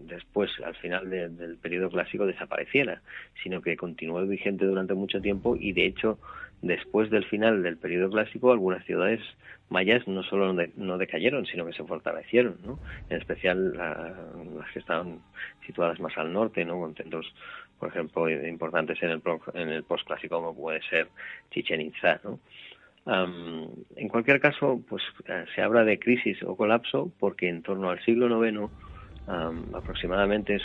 después, 0.05 0.51
al 0.63 0.75
final 0.75 1.09
del 1.09 1.57
periodo 1.57 1.89
clásico, 1.89 2.25
desapareciera, 2.25 3.01
sino 3.43 3.61
que 3.61 3.77
continuó 3.77 4.25
vigente 4.25 4.65
durante 4.65 4.93
mucho 4.93 5.21
tiempo 5.21 5.55
y, 5.55 5.73
de 5.73 5.85
hecho, 5.85 6.19
después 6.61 7.09
del 7.09 7.25
final 7.25 7.63
del 7.63 7.77
periodo 7.77 8.09
clásico, 8.09 8.51
algunas 8.51 8.85
ciudades 8.85 9.21
mayas 9.69 10.07
no 10.07 10.23
solo 10.23 10.53
no 10.53 10.97
decayeron, 10.97 11.45
sino 11.45 11.65
que 11.65 11.73
se 11.73 11.83
fortalecieron, 11.83 12.57
¿no? 12.65 12.79
En 13.09 13.17
especial 13.17 13.75
las 13.75 14.71
que 14.71 14.79
estaban 14.79 15.19
situadas 15.65 15.99
más 15.99 16.17
al 16.17 16.31
norte, 16.31 16.63
¿no? 16.65 16.79
Con 16.79 16.95
centros, 16.95 17.33
por 17.79 17.89
ejemplo, 17.89 18.29
importantes 18.29 19.01
en 19.03 19.09
el, 19.09 19.21
en 19.53 19.69
el 19.69 19.83
postclásico, 19.83 20.37
como 20.37 20.55
puede 20.55 20.81
ser 20.83 21.09
Chichen 21.51 21.81
Itza, 21.81 22.19
¿no? 22.23 22.39
en 23.95 24.09
cualquier 24.09 24.41
caso, 24.41 24.81
pues 24.89 25.01
eh, 25.27 25.45
se 25.55 25.61
habla 25.61 25.85
de 25.85 25.97
crisis 25.97 26.43
o 26.43 26.57
colapso 26.57 27.09
porque 27.19 27.47
en 27.47 27.61
torno 27.61 27.89
al 27.89 28.03
siglo 28.03 28.45
IX 28.45 28.69
aproximadamente, 29.27 30.55
es, 30.55 30.63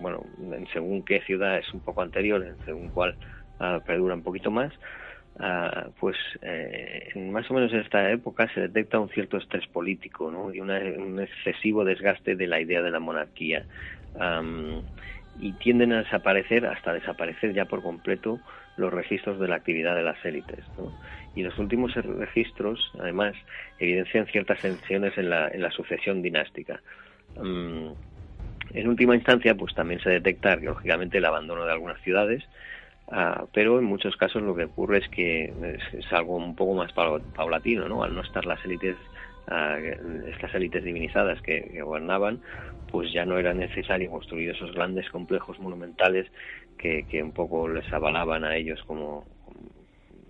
bueno, 0.00 0.24
en 0.38 0.66
según 0.72 1.04
qué 1.04 1.20
ciudad 1.20 1.58
es 1.58 1.72
un 1.74 1.80
poco 1.80 2.02
anterior, 2.02 2.44
en 2.44 2.56
según 2.64 2.88
cuál 2.88 3.16
uh, 3.60 3.80
perdura 3.84 4.14
un 4.14 4.22
poquito 4.22 4.50
más, 4.50 4.72
Ah, 5.40 5.90
pues 6.00 6.16
eh, 6.42 7.10
más 7.14 7.48
o 7.48 7.54
menos 7.54 7.72
en 7.72 7.80
esta 7.80 8.10
época 8.10 8.52
se 8.52 8.60
detecta 8.62 8.98
un 8.98 9.08
cierto 9.10 9.36
estrés 9.36 9.68
político 9.68 10.32
¿no? 10.32 10.52
y 10.52 10.60
un 10.60 11.20
excesivo 11.20 11.84
desgaste 11.84 12.34
de 12.34 12.46
la 12.48 12.60
idea 12.60 12.82
de 12.82 12.90
la 12.90 12.98
monarquía. 12.98 13.64
Y 15.40 15.52
tienden 15.52 15.92
a 15.92 16.02
desaparecer 16.02 16.66
hasta 16.66 16.92
desaparecer 16.92 17.52
ya 17.52 17.66
por 17.66 17.82
completo 17.82 18.40
los 18.76 18.92
registros 18.92 19.38
de 19.38 19.46
la 19.46 19.56
actividad 19.56 19.94
de 19.94 20.02
las 20.02 20.24
élites 20.24 20.64
y 21.36 21.42
los 21.42 21.56
últimos 21.58 21.94
registros 21.94 22.90
además 22.98 23.36
evidencian 23.78 24.26
ciertas 24.26 24.60
tensiones 24.60 25.16
en 25.16 25.30
la, 25.30 25.48
en 25.48 25.62
la 25.62 25.70
sucesión 25.70 26.22
dinástica 26.22 26.80
en 27.36 28.88
última 28.88 29.14
instancia 29.14 29.54
pues 29.54 29.74
también 29.74 30.00
se 30.00 30.10
detecta 30.10 30.52
arqueológicamente 30.52 31.18
el 31.18 31.24
abandono 31.24 31.64
de 31.64 31.72
algunas 31.72 32.00
ciudades 32.02 32.44
Ah, 33.10 33.46
pero 33.54 33.78
en 33.78 33.86
muchos 33.86 34.16
casos 34.16 34.42
lo 34.42 34.54
que 34.54 34.64
ocurre 34.64 34.98
es 34.98 35.08
que 35.08 35.78
es, 35.92 36.12
algo 36.12 36.36
un 36.36 36.54
poco 36.54 36.74
más 36.74 36.92
paulatino, 36.92 37.88
¿no? 37.88 38.02
Al 38.02 38.14
no 38.14 38.20
estar 38.20 38.44
las 38.44 38.62
élites, 38.66 38.96
ah, 39.46 39.78
estas 40.26 40.54
élites 40.54 40.84
divinizadas 40.84 41.40
que, 41.40 41.80
gobernaban, 41.82 42.42
pues 42.90 43.10
ya 43.12 43.24
no 43.24 43.38
era 43.38 43.54
necesario 43.54 44.10
construir 44.10 44.50
esos 44.50 44.74
grandes 44.74 45.08
complejos 45.08 45.58
monumentales 45.58 46.30
que, 46.76 47.06
un 47.22 47.32
poco 47.32 47.66
les 47.66 47.90
avalaban 47.92 48.44
a 48.44 48.56
ellos 48.56 48.82
como, 48.84 49.24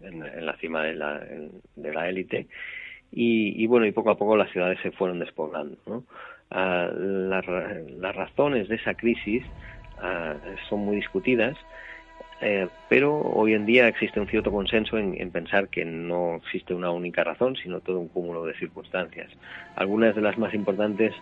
en, 0.02 0.46
la 0.46 0.56
cima 0.58 0.84
de 0.84 0.94
la, 0.94 1.20
de 1.74 1.92
la 1.92 2.08
élite. 2.08 2.46
Y, 3.10 3.66
bueno, 3.66 3.86
y 3.86 3.92
poco 3.92 4.10
a 4.10 4.18
poco 4.18 4.36
las 4.36 4.52
ciudades 4.52 4.78
se 4.82 4.92
fueron 4.92 5.18
despoblando, 5.18 5.78
¿no? 5.86 6.04
Ah, 6.50 6.88
las, 6.94 7.46
las 7.46 8.16
razones 8.16 8.68
de 8.68 8.76
esa 8.76 8.94
crisis 8.94 9.44
son 10.68 10.80
muy 10.80 10.96
discutidas 10.96 11.56
eh, 12.40 12.68
pero 12.88 13.20
hoy 13.20 13.54
en 13.54 13.66
día 13.66 13.88
existe 13.88 14.20
un 14.20 14.28
cierto 14.28 14.52
consenso 14.52 14.96
en, 14.96 15.30
pensar 15.30 15.68
que 15.68 15.84
no 15.84 16.36
existe 16.36 16.72
una 16.72 16.90
única 16.90 17.24
razón, 17.24 17.56
sino 17.56 17.80
todo 17.80 17.98
un 17.98 18.08
cúmulo 18.08 18.44
de 18.44 18.54
circunstancias. 18.54 19.28
Algunas 19.74 20.14
de 20.14 20.22
las 20.22 20.38
más 20.38 20.54
importantes 20.54 21.14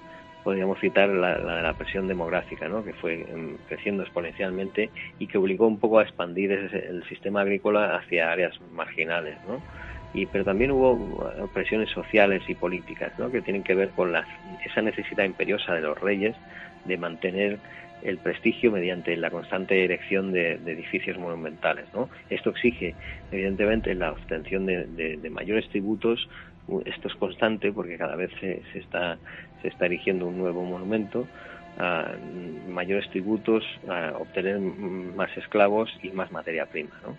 podríamos 0.44 0.78
citar 0.78 1.08
la, 1.08 1.38
de 1.38 1.62
la 1.62 1.72
presión 1.72 2.06
demográfica, 2.06 2.68
¿no? 2.68 2.84
que 2.84 2.92
fue 2.92 3.14
em, 3.14 3.56
creciendo 3.68 4.02
exponencialmente 4.02 4.90
y 5.18 5.26
que 5.26 5.38
obligó 5.38 5.66
un 5.66 5.80
poco 5.80 5.98
a 5.98 6.02
expandir 6.02 6.52
el 6.52 7.02
sistema 7.08 7.40
agrícola 7.40 7.96
hacia 7.96 8.30
áreas 8.30 8.60
marginales. 8.72 9.38
¿no? 9.48 9.60
Y, 10.16 10.24
pero 10.26 10.44
también 10.44 10.70
hubo 10.70 11.30
presiones 11.52 11.90
sociales 11.90 12.42
y 12.48 12.54
políticas 12.54 13.12
que 13.30 13.42
tienen 13.42 13.62
que 13.62 13.74
ver 13.74 13.90
con 13.90 14.12
la, 14.12 14.26
esa 14.64 14.80
necesidad 14.80 15.24
imperiosa 15.24 15.74
de 15.74 15.82
los 15.82 16.00
reyes 16.00 16.34
de 16.86 16.96
mantener 16.96 17.58
el 18.02 18.18
prestigio 18.18 18.72
mediante 18.72 19.16
la 19.16 19.30
constante 19.30 19.84
erección 19.84 20.32
de, 20.32 20.52
edificios 20.52 21.18
monumentales. 21.18 21.84
¿no? 21.92 22.08
Esto 22.30 22.50
exige, 22.50 22.94
evidentemente, 23.30 23.94
la 23.94 24.12
obtención 24.12 24.64
de, 24.64 25.18
mayores 25.30 25.68
tributos 25.68 26.28
esto 26.84 27.06
es 27.06 27.14
constante 27.14 27.70
porque 27.70 27.96
cada 27.96 28.16
vez 28.16 28.30
se, 28.40 28.60
está, 28.74 29.18
se 29.62 29.68
está 29.68 29.86
erigiendo 29.86 30.26
un 30.26 30.38
nuevo 30.38 30.64
monumento, 30.64 31.28
mayores 32.68 33.08
tributos, 33.10 33.64
obtener 34.18 34.58
más 34.58 35.36
esclavos 35.36 35.90
y 36.02 36.08
más 36.10 36.32
materia 36.32 36.66
prima. 36.66 36.98
¿no? 37.04 37.16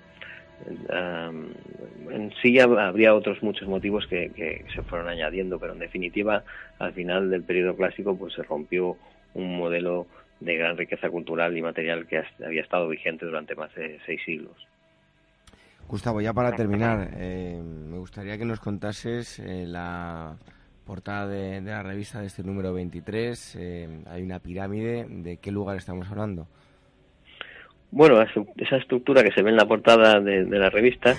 En 0.90 2.34
sí 2.42 2.60
habría 2.60 3.14
otros 3.14 3.42
muchos 3.44 3.68
motivos 3.68 4.08
que, 4.08 4.32
que, 4.32 4.66
se 4.74 4.82
fueron 4.84 5.08
añadiendo, 5.08 5.60
pero 5.60 5.74
en 5.74 5.80
definitiva, 5.80 6.44
al 6.80 6.94
final 6.94 7.30
del 7.30 7.44
periodo 7.44 7.76
clásico, 7.76 8.18
pues 8.18 8.34
se 8.34 8.44
rompió 8.44 8.98
un 9.34 9.58
modelo 9.58 10.08
de 10.40 10.56
gran 10.56 10.78
riqueza 10.78 11.10
cultural 11.10 11.58
y 11.58 11.62
material 11.62 12.08
que 12.08 12.24
había 12.46 12.62
estado 12.62 12.88
vigente 12.88 13.26
durante 13.26 13.56
más 13.56 13.74
de 13.76 14.00
seis 14.06 14.22
siglos. 14.26 14.56
Gustavo, 15.88 16.20
ya 16.20 16.34
para 16.34 16.52
terminar, 16.52 17.12
eh, 17.16 17.62
me 17.64 17.98
gustaría 17.98 18.38
que 18.38 18.44
nos 18.44 18.60
contases 18.60 19.40
eh, 19.40 19.66
la 19.66 20.36
portada 20.86 21.28
de, 21.28 21.62
la 21.62 21.82
revista 21.82 22.20
de 22.20 22.28
este 22.28 22.44
número 22.44 22.74
23. 22.74 23.56
Eh, 23.56 24.04
hay 24.06 24.22
una 24.22 24.40
pirámide. 24.40 25.06
¿De 25.08 25.38
qué 25.38 25.52
lugar 25.52 25.78
estamos 25.78 26.10
hablando? 26.12 26.48
Bueno, 27.92 28.22
esa 28.22 28.78
estructura 28.78 29.24
que 29.24 29.32
se 29.32 29.42
ve 29.42 29.50
en 29.50 29.56
la 29.56 29.66
portada 29.66 30.20
de, 30.20 30.44
la 30.46 30.70
revista, 30.70 31.16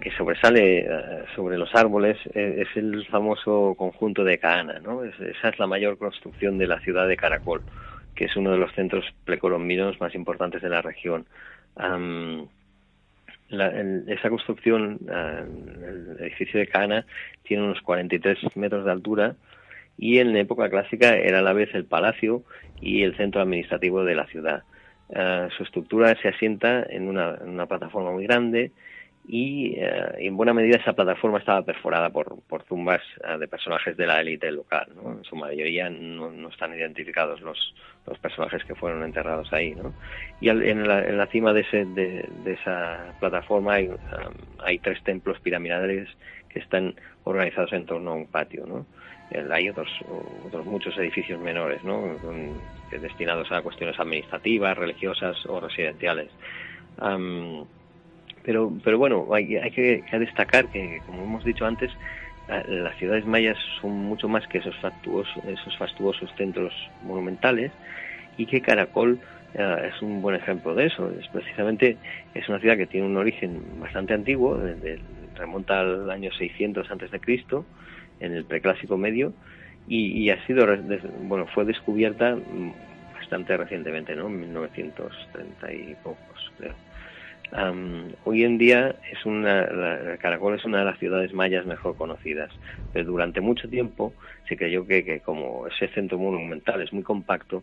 que 0.00 0.10
sobresale 0.12 0.88
sobre 1.34 1.58
los 1.58 1.74
árboles, 1.74 2.16
es 2.34 2.68
el 2.76 3.06
famoso 3.06 3.74
conjunto 3.76 4.22
de 4.22 4.38
Caana. 4.38 4.78
¿no? 4.78 5.02
esa 5.04 5.48
es 5.48 5.58
la 5.58 5.66
mayor 5.66 5.98
construcción 5.98 6.58
de 6.58 6.68
la 6.68 6.80
ciudad 6.80 7.08
de 7.08 7.16
Caracol, 7.16 7.62
que 8.14 8.26
es 8.26 8.36
uno 8.36 8.52
de 8.52 8.58
los 8.58 8.72
centros 8.74 9.04
precolombinos 9.24 10.00
más 10.00 10.14
importantes 10.14 10.62
de 10.62 10.68
la 10.68 10.80
región 10.80 11.26
esa 13.50 14.28
construcción, 14.28 14.98
eh, 15.10 15.44
el 15.88 16.16
edificio 16.20 16.60
de 16.60 16.66
Cana, 16.66 17.04
tiene 17.42 17.64
unos 17.64 17.80
43 17.82 18.56
metros 18.56 18.84
de 18.84 18.92
altura 18.92 19.34
y 19.98 20.18
en 20.18 20.36
época 20.36 20.70
clásica 20.70 21.16
era 21.16 21.40
a 21.40 21.42
la 21.42 21.52
vez 21.52 21.74
el 21.74 21.84
palacio 21.84 22.42
y 22.80 23.02
el 23.02 23.16
centro 23.16 23.40
administrativo 23.40 24.04
de 24.04 24.14
la 24.14 24.26
ciudad. 24.26 24.62
Eh, 25.12 25.48
su 25.56 25.62
estructura 25.62 26.14
se 26.20 26.28
asienta 26.28 26.84
en 26.88 27.08
una 27.08 27.66
plataforma 27.66 28.12
muy 28.12 28.24
grande 28.24 28.72
y 29.26 29.74
eh, 29.76 30.14
en 30.18 30.36
buena 30.36 30.54
medida 30.54 30.76
esa 30.76 30.94
plataforma 30.94 31.38
estaba 31.38 31.62
perforada 31.62 32.10
por, 32.10 32.40
por 32.48 32.64
tumbas 32.64 33.00
eh, 33.22 33.38
de 33.38 33.46
personajes 33.48 33.96
de 33.96 34.06
la 34.06 34.20
élite 34.20 34.50
local. 34.50 34.88
¿no? 34.96 35.12
En 35.18 35.24
su 35.24 35.36
mayoría 35.36 35.90
no, 35.90 36.48
están 36.48 36.74
identificados 36.74 37.40
los, 37.40 37.74
personajes 38.20 38.64
que 38.64 38.74
fueron 38.74 39.04
enterrados 39.04 39.52
ahí. 39.52 39.74
¿no? 39.74 39.94
Y 40.40 40.48
en, 40.48 40.86
la, 40.86 41.06
en, 41.06 41.16
la, 41.16 41.26
cima 41.26 41.52
de, 41.52 41.60
ese, 41.60 41.84
de, 41.84 42.28
esa 42.46 43.14
plataforma 43.20 43.74
hay, 43.74 43.88
um, 43.88 43.98
hay, 44.64 44.78
tres 44.78 45.00
templos 45.04 45.38
piramidales 45.40 46.08
que 46.48 46.58
están 46.58 46.96
organizados 47.22 47.72
en 47.72 47.86
torno 47.86 48.10
a 48.10 48.14
un 48.14 48.26
patio. 48.26 48.66
¿no? 48.66 48.86
Hay 49.50 49.68
otros, 49.68 49.88
otros 50.46 50.66
muchos 50.66 50.96
edificios 50.98 51.40
menores 51.40 51.84
¿no? 51.84 52.16
destinados 52.90 53.50
a 53.52 53.62
cuestiones 53.62 53.98
administrativas, 53.98 54.76
religiosas 54.76 55.44
o 55.46 55.60
residenciales. 55.60 56.28
Um, 57.00 57.64
pero, 58.42 58.72
pero 58.82 58.98
bueno, 58.98 59.26
hay, 59.32 59.56
hay 59.56 59.70
que, 59.70 60.04
destacar 60.18 60.68
que, 60.68 61.00
como 61.06 61.22
hemos 61.22 61.44
dicho 61.44 61.66
antes, 61.66 61.90
las 62.66 62.96
ciudades 62.96 63.24
mayas 63.26 63.56
son 63.80 63.92
mucho 63.92 64.28
más 64.28 64.46
que 64.48 64.58
esos 64.58 64.74
fastuosos, 64.78 65.44
esos 65.44 65.76
fastuosos 65.76 66.28
centros 66.36 66.72
monumentales 67.02 67.70
y 68.36 68.46
que 68.46 68.60
Caracol 68.60 69.20
eh, 69.54 69.90
es 69.92 70.02
un 70.02 70.20
buen 70.20 70.34
ejemplo 70.34 70.74
de 70.74 70.86
eso. 70.86 71.10
Es 71.18 71.28
precisamente 71.28 71.96
es 72.34 72.48
una 72.48 72.58
ciudad 72.58 72.76
que 72.76 72.86
tiene 72.86 73.06
un 73.06 73.16
origen 73.16 73.62
bastante 73.78 74.14
antiguo, 74.14 74.60
remonta 75.36 75.80
al 75.80 76.10
año 76.10 76.32
600 76.32 76.90
antes 76.90 77.10
de 77.10 77.20
Cristo, 77.20 77.64
en 78.20 78.34
el 78.34 78.44
preclásico 78.44 78.96
medio, 78.96 79.32
y, 79.88 80.22
y 80.22 80.30
ha 80.30 80.46
sido 80.46 80.66
bueno 81.22 81.46
fue 81.46 81.64
descubierta 81.64 82.36
bastante 83.14 83.56
recientemente, 83.56 84.14
¿no? 84.14 84.26
En 84.26 84.40
1930 84.40 85.72
y 85.72 85.96
pocos, 86.02 86.52
creo 86.58 86.74
hoy 88.24 88.44
en 88.44 88.58
día 88.58 88.94
es 89.10 89.24
una, 89.26 90.16
Caracol 90.20 90.54
es 90.54 90.64
una 90.64 90.80
de 90.80 90.84
las 90.84 90.98
ciudades 90.98 91.32
mayas 91.32 91.66
mejor 91.66 91.96
conocidas, 91.96 92.50
pero 92.92 93.06
durante 93.06 93.40
mucho 93.40 93.68
tiempo 93.68 94.12
se 94.48 94.56
creyó 94.56 94.86
que, 94.86 95.20
como 95.20 95.66
ese 95.66 95.88
centro 95.88 96.18
monumental 96.18 96.80
es 96.82 96.92
muy 96.92 97.02
compacto, 97.02 97.62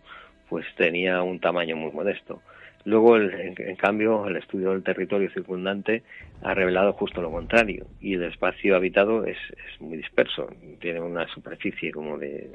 pues 0.49 0.65
tenía 0.75 1.21
un 1.21 1.39
tamaño 1.39 1.75
muy 1.75 1.91
modesto. 1.91 2.41
Luego, 2.87 3.17
en, 3.17 3.75
cambio, 3.75 4.25
el 4.27 4.37
estudio 4.37 4.71
del 4.71 4.81
territorio 4.81 5.29
circundante 5.31 6.03
ha 6.41 6.53
revelado 6.53 6.93
justo 6.93 7.21
lo 7.21 7.29
contrario 7.29 7.85
y 7.99 8.13
el 8.13 8.23
espacio 8.23 8.77
habitado 8.77 9.25
es, 9.25 9.35
es 9.51 9.81
muy 9.81 9.97
disperso. 9.97 10.47
Tiene 10.79 11.01
una 11.01 11.27
superficie 11.27 11.91
como 11.91 12.17
de, 12.17 12.49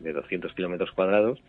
de 0.00 0.12
200 0.12 0.52
kilómetros 0.54 0.90
cuadrados 0.90 1.40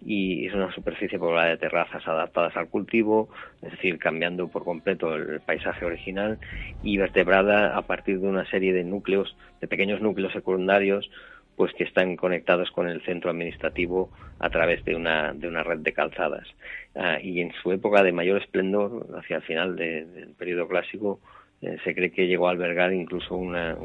y 0.00 0.46
es 0.46 0.54
una 0.54 0.72
superficie 0.72 1.18
poblada 1.18 1.48
de 1.48 1.58
terrazas 1.58 2.08
adaptadas 2.08 2.56
al 2.56 2.68
cultivo, 2.68 3.28
es 3.60 3.72
decir, 3.72 3.98
cambiando 3.98 4.48
por 4.48 4.64
completo 4.64 5.14
el 5.14 5.40
paisaje 5.40 5.84
original 5.84 6.38
y 6.82 6.96
vertebrada 6.96 7.76
a 7.76 7.82
partir 7.82 8.18
de 8.18 8.28
una 8.28 8.48
serie 8.48 8.72
de 8.72 8.84
núcleos, 8.84 9.36
de 9.60 9.68
pequeños 9.68 10.00
núcleos 10.00 10.32
secundarios, 10.32 11.10
pues 11.58 11.74
que 11.74 11.82
están 11.82 12.14
conectados 12.14 12.70
con 12.70 12.88
el 12.88 13.02
centro 13.02 13.30
administrativo 13.30 14.10
a 14.38 14.48
través 14.48 14.84
de 14.84 14.94
una, 14.94 15.34
de 15.34 15.48
una 15.48 15.64
red 15.64 15.80
de 15.80 15.92
calzadas. 15.92 16.46
Ah, 16.94 17.18
y 17.20 17.40
en 17.40 17.52
su 17.60 17.72
época 17.72 18.04
de 18.04 18.12
mayor 18.12 18.40
esplendor, 18.40 19.08
hacia 19.18 19.38
el 19.38 19.42
final 19.42 19.74
del 19.74 20.34
periodo 20.38 20.68
clásico, 20.68 21.18
eh, 21.60 21.76
se 21.82 21.96
cree 21.96 22.12
que 22.12 22.28
llegó 22.28 22.46
a 22.46 22.52
albergar 22.52 22.92
incluso 22.92 23.34
una, 23.34 23.76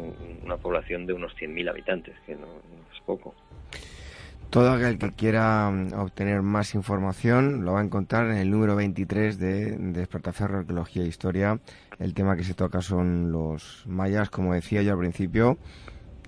una 0.43 0.57
población 0.57 1.07
de 1.07 1.13
unos 1.13 1.35
100.000 1.35 1.67
habitantes, 1.67 2.13
que 2.27 2.35
no 2.35 2.45
es 2.93 3.01
poco. 3.07 3.33
Todo 4.51 4.71
aquel 4.71 4.99
que 4.99 5.11
quiera 5.13 5.71
mm, 5.71 5.93
obtener 5.93 6.43
más 6.43 6.75
información 6.75 7.65
lo 7.65 7.73
va 7.73 7.79
a 7.79 7.83
encontrar 7.83 8.29
en 8.29 8.37
el 8.37 8.51
número 8.51 8.75
23 8.75 9.39
de 9.39 9.77
Despertaferro 9.79 10.59
Arqueología 10.59 11.01
e 11.01 11.07
Historia. 11.07 11.59
El 11.97 12.13
tema 12.13 12.35
que 12.35 12.43
se 12.43 12.53
toca 12.53 12.81
son 12.81 13.31
los 13.31 13.83
mayas, 13.87 14.29
como 14.29 14.53
decía 14.53 14.83
yo 14.83 14.93
al 14.93 14.99
principio. 14.99 15.57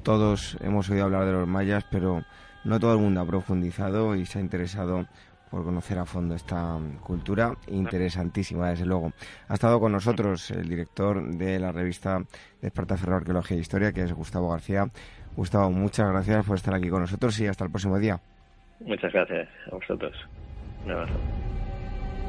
Todos 0.05 0.55
hemos 0.61 0.87
oído 0.91 1.05
hablar 1.05 1.25
de 1.25 1.31
los 1.31 1.47
mayas, 1.47 1.83
pero 1.89 2.21
no 2.63 2.79
todo 2.79 2.93
el 2.93 2.99
mundo 2.99 3.21
ha 3.21 3.25
profundizado 3.25 4.15
y 4.15 4.27
se 4.27 4.37
ha 4.37 4.41
interesado 4.41 5.07
por 5.49 5.63
conocer 5.63 5.97
a 5.97 6.05
fondo 6.05 6.35
esta 6.35 6.77
cultura 7.01 7.55
interesantísima, 7.65 8.69
desde 8.69 8.85
luego. 8.85 9.13
Ha 9.47 9.55
estado 9.55 9.79
con 9.79 9.93
nosotros 9.93 10.51
el 10.51 10.69
director 10.69 11.27
de 11.27 11.57
la 11.57 11.71
revista 11.71 12.21
Despertaferro 12.61 13.15
Arqueología 13.15 13.57
e 13.57 13.61
Historia, 13.61 13.91
que 13.93 14.03
es 14.03 14.13
Gustavo 14.13 14.51
García. 14.51 14.85
Gustavo, 15.35 15.71
muchas 15.71 16.07
gracias 16.11 16.45
por 16.45 16.57
estar 16.57 16.75
aquí 16.75 16.87
con 16.87 17.01
nosotros 17.01 17.39
y 17.39 17.47
hasta 17.47 17.65
el 17.65 17.71
próximo 17.71 17.97
día. 17.97 18.19
Muchas 18.81 19.11
gracias 19.11 19.49
a 19.71 19.75
vosotros. 19.75 20.13
Un 20.85 20.91
abrazo. 20.91 21.15